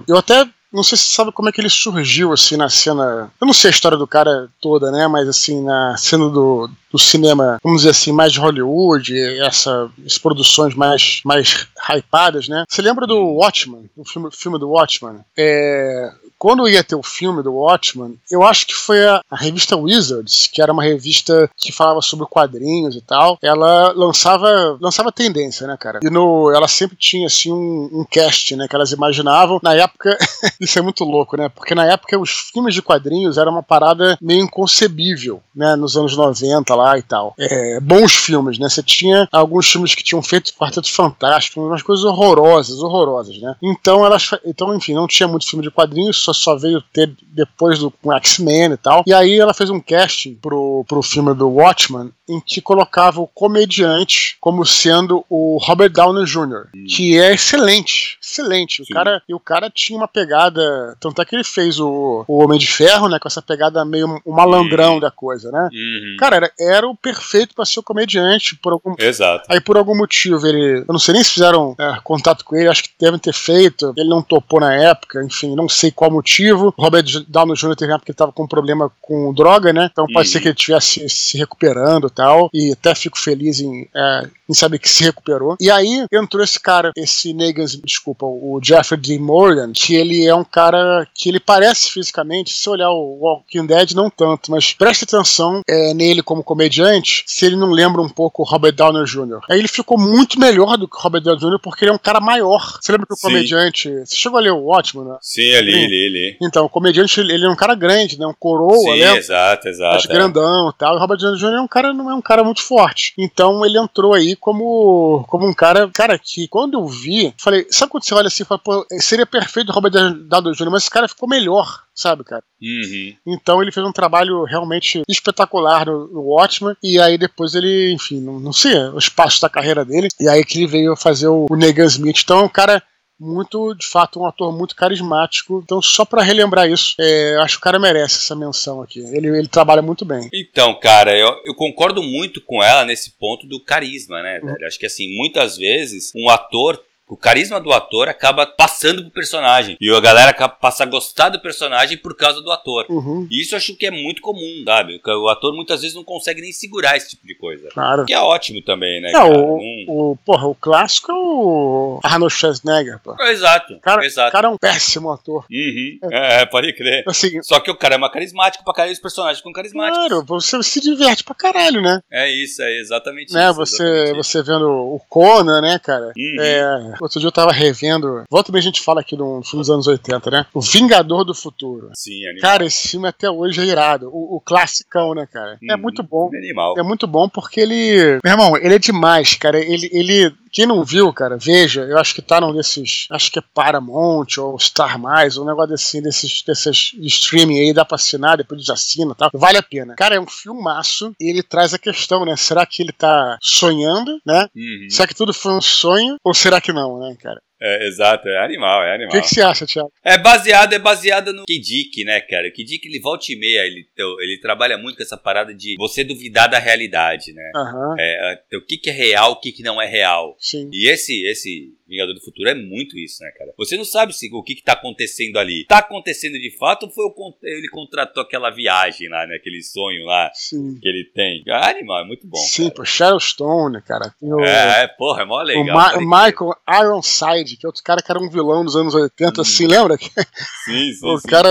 [0.07, 3.31] eu até não sei se você sabe como é que ele surgiu, assim, na cena.
[3.39, 5.07] Eu não sei a história do cara toda, né?
[5.07, 10.17] Mas, assim, na cena do, do cinema, vamos dizer assim, mais de Hollywood, essa, essas
[10.17, 12.65] produções mais, mais hypadas, né?
[12.67, 15.19] Você lembra do Watchman, do filme, filme do Watchman?
[15.37, 16.11] É,
[16.43, 20.49] quando ia ter o filme do Watchmen, eu acho que foi a, a, revista Wizards,
[20.51, 25.77] que era uma revista que falava sobre quadrinhos e tal, ela lançava lançava tendência, né,
[25.79, 26.01] cara?
[26.03, 29.57] E no, ela sempre tinha, assim, um, um cast, né, que elas imaginavam.
[29.63, 30.17] Na época,
[30.59, 31.47] isso é muito louco, né?
[31.47, 36.17] Porque na época os filmes de quadrinhos eram uma parada meio inconcebível, né, nos anos
[36.17, 37.33] 90 lá e tal.
[37.39, 38.67] É, bons filmes, né?
[38.67, 43.55] Você tinha alguns filmes que tinham feito Quarteto Fantástico, umas coisas horrorosas, horrorosas, né?
[43.63, 47.79] Então elas, então enfim, não tinha muito filme de quadrinhos, só, só veio ter depois
[47.79, 49.03] do X-Men e tal.
[49.05, 53.27] E aí ela fez um casting pro, pro filme do Watchmen em que colocava o
[53.27, 56.85] comediante como sendo o Robert Downey Jr., hum.
[56.87, 58.81] que é excelente, excelente.
[58.81, 62.43] O cara, e o cara tinha uma pegada, tanto é que ele fez o, o
[62.43, 64.99] Homem de Ferro, né, com essa pegada meio um malandrão uhum.
[64.99, 65.69] da coisa, né?
[65.71, 66.17] Uhum.
[66.19, 69.45] Cara, era, era o perfeito para ser o comediante por algum Exato.
[69.49, 72.69] Aí por algum motivo ele, eu não sei nem se fizeram é, contato com ele,
[72.69, 73.93] acho que devem ter feito.
[73.97, 76.73] Ele não topou na época, enfim, não sei qual motivo.
[76.77, 77.75] O Robert Downey Jr.
[77.75, 79.89] teve época que ele tava com um problema com droga, né?
[79.91, 80.31] Então pode uhum.
[80.31, 84.79] ser que ele estivesse se recuperando tal, e até fico feliz em, é, em saber
[84.79, 85.55] que se recuperou.
[85.59, 89.19] E aí entrou esse cara, esse Negan, desculpa, o Jeffrey D.
[89.19, 93.91] Morgan, que ele é um cara que ele parece fisicamente, se olhar o Walking Dead,
[93.93, 98.41] não tanto, mas preste atenção é, nele como comediante, se ele não lembra um pouco
[98.41, 99.39] o Robert Downey Jr.
[99.49, 101.59] Aí ele ficou muito melhor do que o Robert Downey Jr.
[101.61, 102.77] porque ele é um cara maior.
[102.81, 103.27] Você lembra que o Sim.
[103.27, 103.89] comediante.
[104.05, 105.17] Você chegou a ler o ótimo, né?
[105.21, 106.37] Sim, ali, ali, ali.
[106.41, 108.25] Então, o comediante, ele é um cara grande, né?
[108.25, 109.17] Um coroa, Sim, né?
[109.17, 109.95] exato, exato.
[109.95, 110.13] Mas é.
[110.13, 110.93] grandão e tal.
[110.93, 111.53] E o Robert Downey Jr.
[111.53, 113.13] é um cara, não é um cara muito forte.
[113.17, 117.91] Então ele entrou aí como, como um cara, cara, que quando eu vi, falei, sabe
[117.91, 120.91] quando você olha assim e fala, pô, seria perfeito o Robert Downey Jr., mas esse
[120.91, 122.43] cara ficou melhor sabe, cara?
[122.61, 123.13] Uhum.
[123.25, 128.19] Então ele fez um trabalho realmente espetacular no, no Watchmen, e aí depois ele, enfim,
[128.19, 131.45] não, não sei os passos da carreira dele, e aí que ele veio fazer o,
[131.49, 132.21] o Negan Smith.
[132.23, 132.81] Então é um cara
[133.19, 135.61] muito, de fato, um ator muito carismático.
[135.63, 138.99] Então, só para relembrar isso, é, acho que o cara merece essa menção aqui.
[138.99, 140.29] Ele, ele trabalha muito bem.
[140.33, 144.57] Então, cara, eu, eu concordo muito com ela nesse ponto do carisma, né, velho?
[144.59, 144.67] Uhum.
[144.67, 146.81] Acho que, assim, muitas vezes um ator
[147.13, 149.77] o carisma do ator acaba passando pro personagem.
[149.79, 152.87] E a galera acaba, passa a gostar do personagem por causa do ator.
[152.89, 153.27] Uhum.
[153.29, 154.99] E isso eu acho que é muito comum, sabe?
[155.05, 157.69] O ator muitas vezes não consegue nem segurar esse tipo de coisa.
[157.71, 158.05] Claro.
[158.05, 159.11] Que é ótimo também, né?
[159.11, 163.15] Não, o, o, porra, o clássico é o Arnold Schwarzenegger, pô.
[163.25, 163.79] Exato.
[163.79, 164.29] Cara, exato.
[164.29, 165.45] O cara é um péssimo ator.
[165.51, 165.99] Uhum.
[166.11, 166.41] É.
[166.41, 167.03] é, pode crer.
[167.07, 170.07] Assim, Só que o cara é uma carismático pra caralho, os personagens ficam carismáticos.
[170.07, 172.01] Claro, você se diverte pra caralho, né?
[172.11, 173.45] É isso, é exatamente né?
[173.45, 173.53] isso.
[173.53, 176.11] Você, exatamente você vendo o Conan, né, cara?
[176.17, 176.41] Uhum.
[176.41, 178.23] É, outro dia eu tava revendo.
[178.29, 180.45] Volta bem a gente fala aqui do filme dos anos 80, né?
[180.53, 181.89] O Vingador do Futuro.
[181.95, 182.41] Sim, animal.
[182.41, 184.09] Cara, esse filme até hoje é irado.
[184.11, 185.57] O, o classicão, né, cara?
[185.61, 185.81] Hum, é uhum.
[185.81, 186.29] muito bom.
[186.33, 186.75] Animal.
[186.77, 188.19] É muito bom porque ele.
[188.23, 189.59] Meu irmão, ele é demais, cara.
[189.59, 189.89] Ele.
[189.91, 191.81] ele quem não viu, cara, veja.
[191.81, 193.07] Eu acho que tá num desses.
[193.09, 197.83] Acho que é Paramount ou Star Mais, um negócio assim, desses, desses streaming aí, dá
[197.83, 199.31] pra assinar, depois assina e tal.
[199.33, 199.95] Vale a pena.
[199.95, 202.35] Cara, é um filmaço e ele traz a questão, né?
[202.37, 204.47] Será que ele tá sonhando, né?
[204.55, 204.87] Uhum.
[204.89, 207.41] Será que tudo foi um sonho ou será que não, né, cara?
[207.65, 209.07] É, exato, é animal, é animal.
[209.07, 209.89] O que, que, você acha, Thiago?
[210.03, 212.49] É baseado, é baseado no Kidik, né, cara?
[212.49, 213.87] O Kidik, ele volta e meia, ele,
[214.19, 217.51] ele trabalha muito com essa parada de você duvidar da realidade, né?
[217.55, 217.95] Uhum.
[217.97, 220.35] É, o que, que é real, o que, que não é real.
[220.39, 220.69] Sim.
[220.73, 223.53] E esse, esse Vingador do Futuro é muito isso, né, cara?
[223.57, 225.65] Você não sabe se, o que, que tá acontecendo ali.
[225.65, 229.35] Tá acontecendo de fato ou foi o, ele contratou aquela viagem lá, né?
[229.35, 230.79] Aquele sonho lá Sim.
[230.81, 231.43] que ele tem.
[231.49, 232.37] Ah, animal, é muito bom.
[232.37, 232.75] Sim, cara.
[232.75, 234.13] pô, Stone, cara.
[234.21, 235.63] O, é, é, porra, é mó legal.
[235.63, 239.39] O, Ma Michael Ironside, que é outro cara que era um vilão dos anos 80,
[239.39, 239.41] hum.
[239.41, 239.97] assim, lembra?
[240.65, 241.07] Sim, sim.
[241.07, 241.27] o sim.
[241.27, 241.49] cara.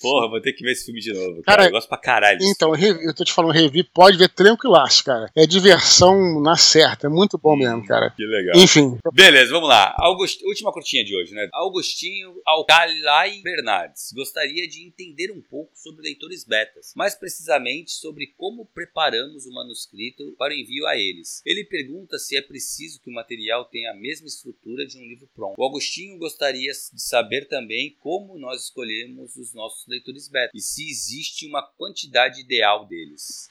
[0.00, 1.42] Porra, vou ter que ver esse filme de novo.
[1.42, 2.38] Cara, cara eu gosto pra caralho.
[2.42, 5.30] Então, eu tô te falando, revi, pode ver tranquilaço, cara.
[5.36, 8.10] É diversão na certa, é muito bom hum, mesmo, cara.
[8.10, 8.56] Que legal.
[8.56, 8.98] Enfim.
[9.12, 9.94] Beleza, vamos lá.
[9.98, 10.40] August...
[10.44, 11.48] Última curtinha de hoje, né?
[11.52, 18.66] Augustinho Alcalai Bernardes gostaria de entender um pouco sobre leitores betas, mais precisamente sobre como
[18.66, 21.42] preparamos o manuscrito para o envio a eles.
[21.44, 25.28] Ele pergunta se é preciso que o material tenha a mesma estrutura de um livro
[25.34, 25.56] pronto.
[25.58, 30.88] O Agostinho gostaria de saber também como nós escolhemos os nossos leitores beta e se
[30.88, 33.48] existe uma quantidade ideal deles.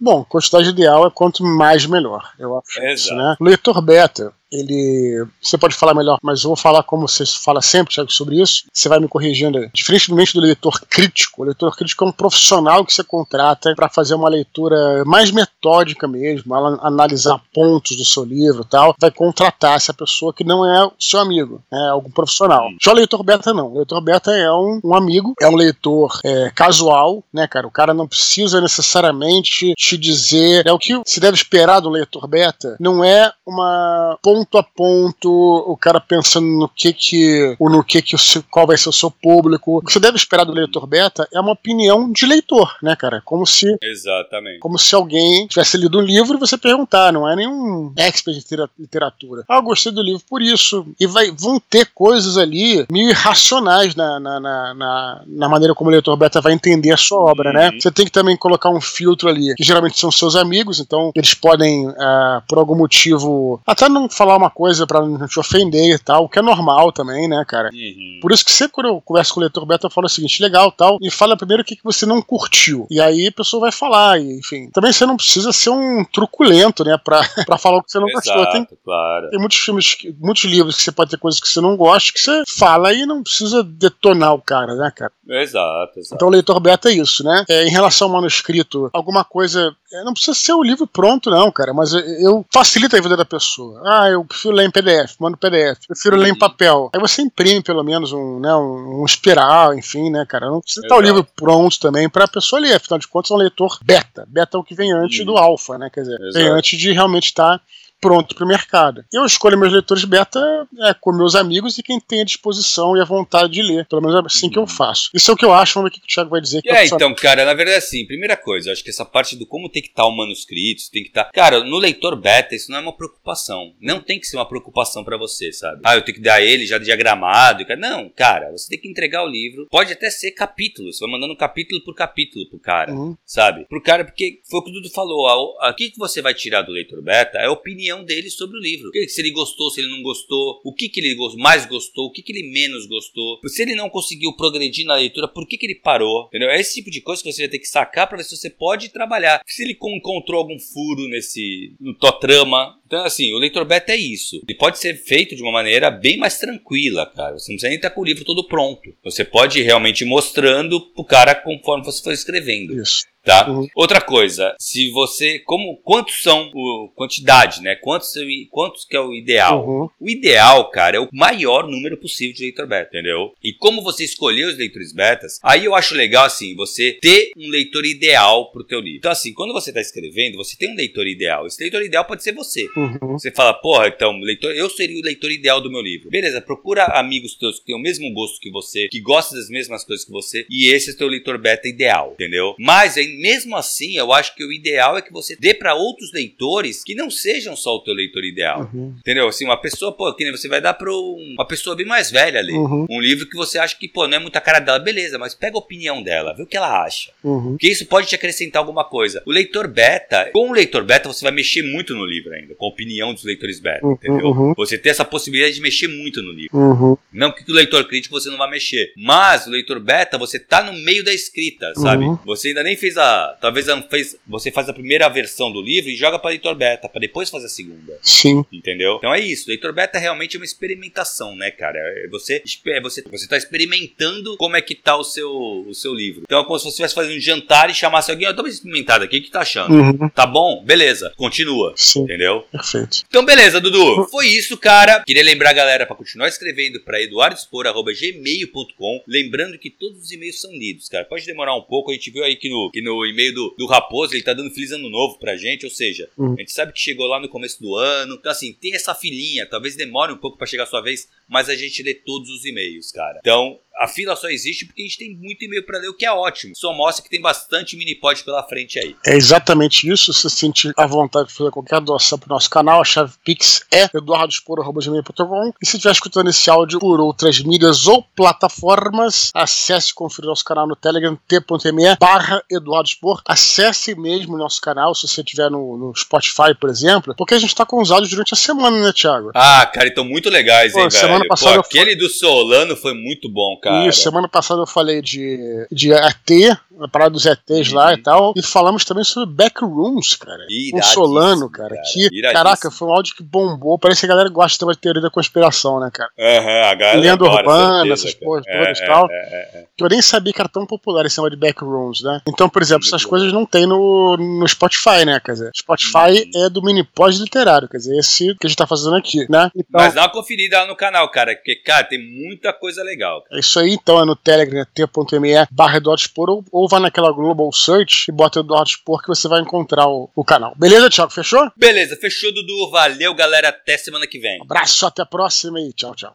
[0.00, 2.80] Bom, quantidade ideal é quanto mais melhor, eu acho.
[2.80, 2.94] Exato.
[2.94, 3.36] Isso, né?
[3.40, 5.26] Leitor beta, ele.
[5.42, 8.64] Você pode falar melhor, mas eu vou falar como você fala sempre, Thiago, sobre isso.
[8.72, 9.68] Você vai me corrigindo.
[9.72, 14.14] Diferentemente do leitor crítico, o leitor crítico é um profissional que você contrata para fazer
[14.14, 18.94] uma leitura mais metódica mesmo, analisar pontos do seu livro e tal.
[18.98, 22.68] Vai contratar essa pessoa que não é seu amigo, é algum profissional.
[22.82, 23.72] Já o leitor beta não.
[23.72, 27.66] O leitor beta é um, um amigo, é um leitor é, casual, né, cara?
[27.66, 30.66] O cara não precisa necessariamente te dizer.
[30.66, 35.28] É o que se deve esperar do leitor beta, não é uma ponto a ponto,
[35.66, 38.16] o cara pensando no que que, ou no que que,
[38.50, 39.78] qual vai ser o seu público.
[39.78, 43.22] O que você deve esperar do leitor beta é uma opinião de leitor, né, cara?
[43.24, 43.76] Como se.
[43.82, 44.60] Exatamente.
[44.60, 48.68] Como se alguém tivesse lido um livro e você perguntar, não é nenhum expert de
[48.78, 49.44] literatura.
[49.48, 50.86] Ah, eu gostei do livro por isso.
[50.98, 55.90] E vai, vão ter coisas ali meio irracionais na, na, na, na, na maneira como
[55.90, 57.66] o leitor beta vai entender a sua obra, né?
[57.68, 57.72] uhum.
[57.74, 57.80] né?
[57.80, 61.34] Você tem que também colocar um filtro ali, que geralmente são seus amigos, então eles
[61.34, 65.98] podem, uh, por algum motivo, até não falar uma coisa para não te ofender e
[65.98, 67.70] tal, o que é normal também, né, cara?
[67.72, 68.18] Uhum.
[68.20, 70.42] Por isso que sempre quando eu converso com o leitor beta, eu falo o seguinte:
[70.42, 72.86] legal tal, e fala primeiro o que, que você não curtiu.
[72.90, 74.70] E aí a pessoa vai falar, e, enfim.
[74.70, 78.08] Também você não precisa ser um truculento, né, pra, pra falar o que você não
[78.08, 78.52] Exato, gostou.
[78.52, 79.30] Tem, claro.
[79.30, 82.20] tem muitos filmes, muitos livros que você pode ter coisas que você não gosta, que
[82.20, 85.12] você fala e não precisa detonar o cara, né, cara?
[85.28, 86.14] Exato, exato.
[86.14, 87.44] Então o leitor beta é isso, né?
[87.48, 89.74] É, em relação ao manuscrito, alguma coisa.
[89.92, 93.24] É, não precisa ser o livro pronto, não, cara, mas eu facilita a vida da
[93.24, 93.82] pessoa.
[93.84, 96.90] Ah, eu prefiro ler em PDF, mando PDF, prefiro ler em papel.
[96.94, 100.46] Aí você imprime pelo menos um, né, um, um espiral, enfim, né, cara?
[100.46, 103.34] Não precisa estar o livro pronto também para a pessoa ler, afinal de contas é
[103.34, 104.26] um leitor beta.
[104.28, 105.26] Beta é o que vem antes uhum.
[105.26, 105.90] do alfa, né?
[105.92, 106.32] Quer dizer, Exato.
[106.32, 107.60] vem antes de realmente estar
[108.00, 109.04] pronto para o mercado.
[109.12, 110.40] Eu escolho meus leitores beta
[110.80, 113.86] é, com meus amigos e quem tem a disposição e a vontade de ler.
[113.86, 114.68] Pelo menos é assim que eu uhum.
[114.68, 115.10] faço.
[115.14, 116.62] Isso é o que eu acho, vamos ver o que o Thiago vai dizer.
[116.66, 119.82] É, então, cara, na verdade, assim, primeira coisa, acho que essa parte do como tem
[119.82, 121.24] que estar tá o manuscrito, tem que estar.
[121.24, 121.32] Tá...
[121.32, 123.74] Cara, no leitor beta, isso não é uma preocupação.
[123.80, 125.80] Não tem que ser uma preocupação para você, sabe?
[125.84, 127.64] Ah, eu tenho que dar ele já diagramado.
[127.78, 129.66] Não, cara, você tem que entregar o livro.
[129.70, 130.92] Pode até ser capítulo.
[130.92, 133.16] Você vai mandando capítulo por capítulo pro cara, uhum.
[133.24, 133.64] sabe?
[133.66, 135.26] Pro cara, porque foi o que o Dudu falou.
[135.28, 137.52] O que você vai tirar do leitor beta é a
[137.88, 138.90] opinião dele sobre o livro.
[139.08, 142.22] Se ele gostou, se ele não gostou, o que, que ele mais gostou, o que,
[142.22, 143.40] que ele menos gostou.
[143.46, 146.26] Se ele não conseguiu progredir na leitura, por que, que ele parou?
[146.26, 146.50] Entendeu?
[146.50, 148.50] É esse tipo de coisa que você vai ter que sacar para ver se você
[148.50, 149.42] pode trabalhar.
[149.46, 152.77] Se ele encontrou algum furo nesse no tua trama.
[152.88, 154.40] Então, assim, o leitor beta é isso.
[154.48, 157.38] Ele pode ser feito de uma maneira bem mais tranquila, cara.
[157.38, 158.94] Você não precisa nem estar com o livro todo pronto.
[159.04, 162.80] Você pode ir realmente mostrando pro cara conforme você for escrevendo.
[162.80, 163.02] Isso.
[163.28, 163.50] Tá?
[163.50, 163.68] Uhum.
[163.74, 165.38] Outra coisa, se você.
[165.40, 167.76] como Quantos são o quantidade, né?
[167.76, 168.14] Quantos,
[168.50, 169.66] quantos que é o ideal?
[169.66, 169.88] Uhum.
[170.00, 173.34] O ideal, cara, é o maior número possível de leitor beta, entendeu?
[173.44, 177.50] E como você escolheu os leitores betas, aí eu acho legal, assim, você ter um
[177.50, 178.98] leitor ideal pro teu livro.
[178.98, 181.46] Então, assim, quando você tá escrevendo, você tem um leitor ideal.
[181.46, 182.66] Esse leitor ideal pode ser você.
[182.78, 183.12] Uhum.
[183.12, 186.10] Você fala, porra, então, leitor, eu seria o leitor ideal do meu livro.
[186.10, 189.84] Beleza, procura amigos teus que têm o mesmo gosto que você, que gostam das mesmas
[189.84, 192.54] coisas que você, e esse é o teu leitor beta ideal, entendeu?
[192.58, 196.82] Mas mesmo assim, eu acho que o ideal é que você dê para outros leitores
[196.84, 198.70] que não sejam só o teu leitor ideal.
[198.72, 198.94] Uhum.
[198.98, 199.28] Entendeu?
[199.28, 202.40] Assim, uma pessoa, pô, que nem você vai dar para uma pessoa bem mais velha
[202.40, 202.52] ali.
[202.52, 202.86] Uhum.
[202.90, 205.56] Um livro que você acha que, pô, não é muita cara dela, beleza, mas pega
[205.56, 207.12] a opinião dela, vê o que ela acha.
[207.22, 207.52] Uhum.
[207.52, 209.22] Porque isso pode te acrescentar alguma coisa.
[209.26, 212.66] O leitor beta, com o leitor beta, você vai mexer muito no livro ainda, com
[212.68, 213.92] opinião dos leitores beta, uhum.
[213.92, 214.26] entendeu?
[214.26, 214.54] Uhum.
[214.56, 216.56] Você tem essa possibilidade de mexer muito no livro.
[216.56, 216.96] Uhum.
[217.12, 220.62] Não que o leitor crítico você não vai mexer, mas o leitor beta, você tá
[220.62, 222.04] no meio da escrita, sabe?
[222.24, 225.96] Você ainda nem fez a talvez fez, você faz a primeira versão do livro e
[225.96, 227.98] joga para leitor beta, para depois fazer a segunda.
[228.02, 228.44] Sim.
[228.52, 228.96] Entendeu?
[228.96, 229.48] Então é isso.
[229.48, 231.78] Leitor beta é realmente uma experimentação, né, cara?
[231.78, 235.94] É você, é você, você tá experimentando como é que tá o seu, o seu
[235.94, 236.22] livro.
[236.22, 238.48] Então é como se você estivesse fazendo um jantar e chamasse alguém, ó, dá uma
[238.48, 239.74] experimentada aqui, o que tá achando?
[239.74, 240.08] Uhum.
[240.08, 240.62] Tá bom?
[240.64, 241.12] Beleza.
[241.16, 241.74] Continua.
[241.76, 242.02] Sim.
[242.02, 242.44] Entendeu?
[242.58, 243.04] Perfeito.
[243.08, 244.06] Então beleza, Dudu.
[244.10, 245.02] Foi isso, cara.
[245.06, 250.50] Queria lembrar a galera para continuar escrevendo para eduardospor.gmail.com lembrando que todos os e-mails são
[250.52, 251.04] lidos, cara.
[251.04, 253.66] Pode demorar um pouco, a gente viu aí que no, que no e-mail do, do
[253.66, 256.34] Raposo, ele tá dando feliz ano novo pra gente, ou seja, uhum.
[256.34, 258.14] a gente sabe que chegou lá no começo do ano.
[258.14, 261.48] Então, assim, tem essa filinha, talvez demore um pouco para chegar a sua vez, mas
[261.48, 263.18] a gente lê todos os e-mails, cara.
[263.20, 266.04] Então, a fila só existe porque a gente tem muito e-mail para ler, o que
[266.04, 266.54] é ótimo.
[266.56, 268.96] Só mostra que tem bastante mini pod pela frente aí.
[269.06, 270.12] É exatamente isso.
[270.12, 273.62] Se você sentir a vontade de fazer qualquer doação pro nosso canal, a chave Pix
[273.72, 275.52] é eduardosporo.com.
[275.62, 280.44] E se estiver escutando esse áudio por outras mídias ou plataformas, acesse e confira nosso
[280.44, 283.22] canal no Telegram, t.me barra eduardospor.
[283.26, 287.38] Acesse mesmo o nosso canal, se você estiver no, no, Spotify, por exemplo, porque a
[287.38, 289.30] gente tá com os áudios durante a semana, né, Thiago?
[289.34, 291.28] Ah, cara, então muito legais, Pô, hein, semana velho?
[291.28, 293.86] Passada Pô, aquele do Solano foi muito bom, cara cara.
[293.86, 297.76] Isso, semana passada eu falei de, de AT, a parada dos ETs uhum.
[297.76, 298.32] lá e tal.
[298.36, 300.44] E falamos também sobre Backrooms, cara.
[300.72, 301.70] Com Solano, cara.
[301.70, 301.82] cara.
[301.92, 303.78] Que, caraca, foi um áudio que bombou.
[303.78, 306.10] Parece que a galera gosta de teoria da conspiração, né, cara?
[306.18, 307.00] Aham, a galera.
[307.00, 309.08] Lenda urbana, essas porras é, todas e é, tal.
[309.10, 312.20] É, é, que eu nem sabia que era tão popular esse negócio de Backrooms, né?
[312.28, 313.10] Então, por exemplo, Muito essas bom.
[313.10, 315.20] coisas não tem no, no Spotify, né?
[315.24, 316.46] Quer dizer, Spotify uhum.
[316.46, 319.50] é do mini pós literário, quer dizer, esse que a gente tá fazendo aqui, né?
[319.54, 323.22] Então, Mas dá uma conferida lá no canal, cara, porque, cara, tem muita coisa legal.
[323.22, 323.36] Cara.
[323.36, 325.78] É isso aí, então, é no Telegram, t.me barra
[326.16, 329.88] ou, ou ou vai naquela Global Search e bota Eduardo Spor que você vai encontrar
[329.88, 330.52] o, o canal.
[330.54, 331.10] Beleza, Thiago?
[331.10, 331.50] Fechou?
[331.56, 332.70] Beleza, fechou, Dudu.
[332.70, 333.48] Valeu, galera.
[333.48, 334.38] Até semana que vem.
[334.38, 336.14] Um abraço, até a próxima e tchau, tchau.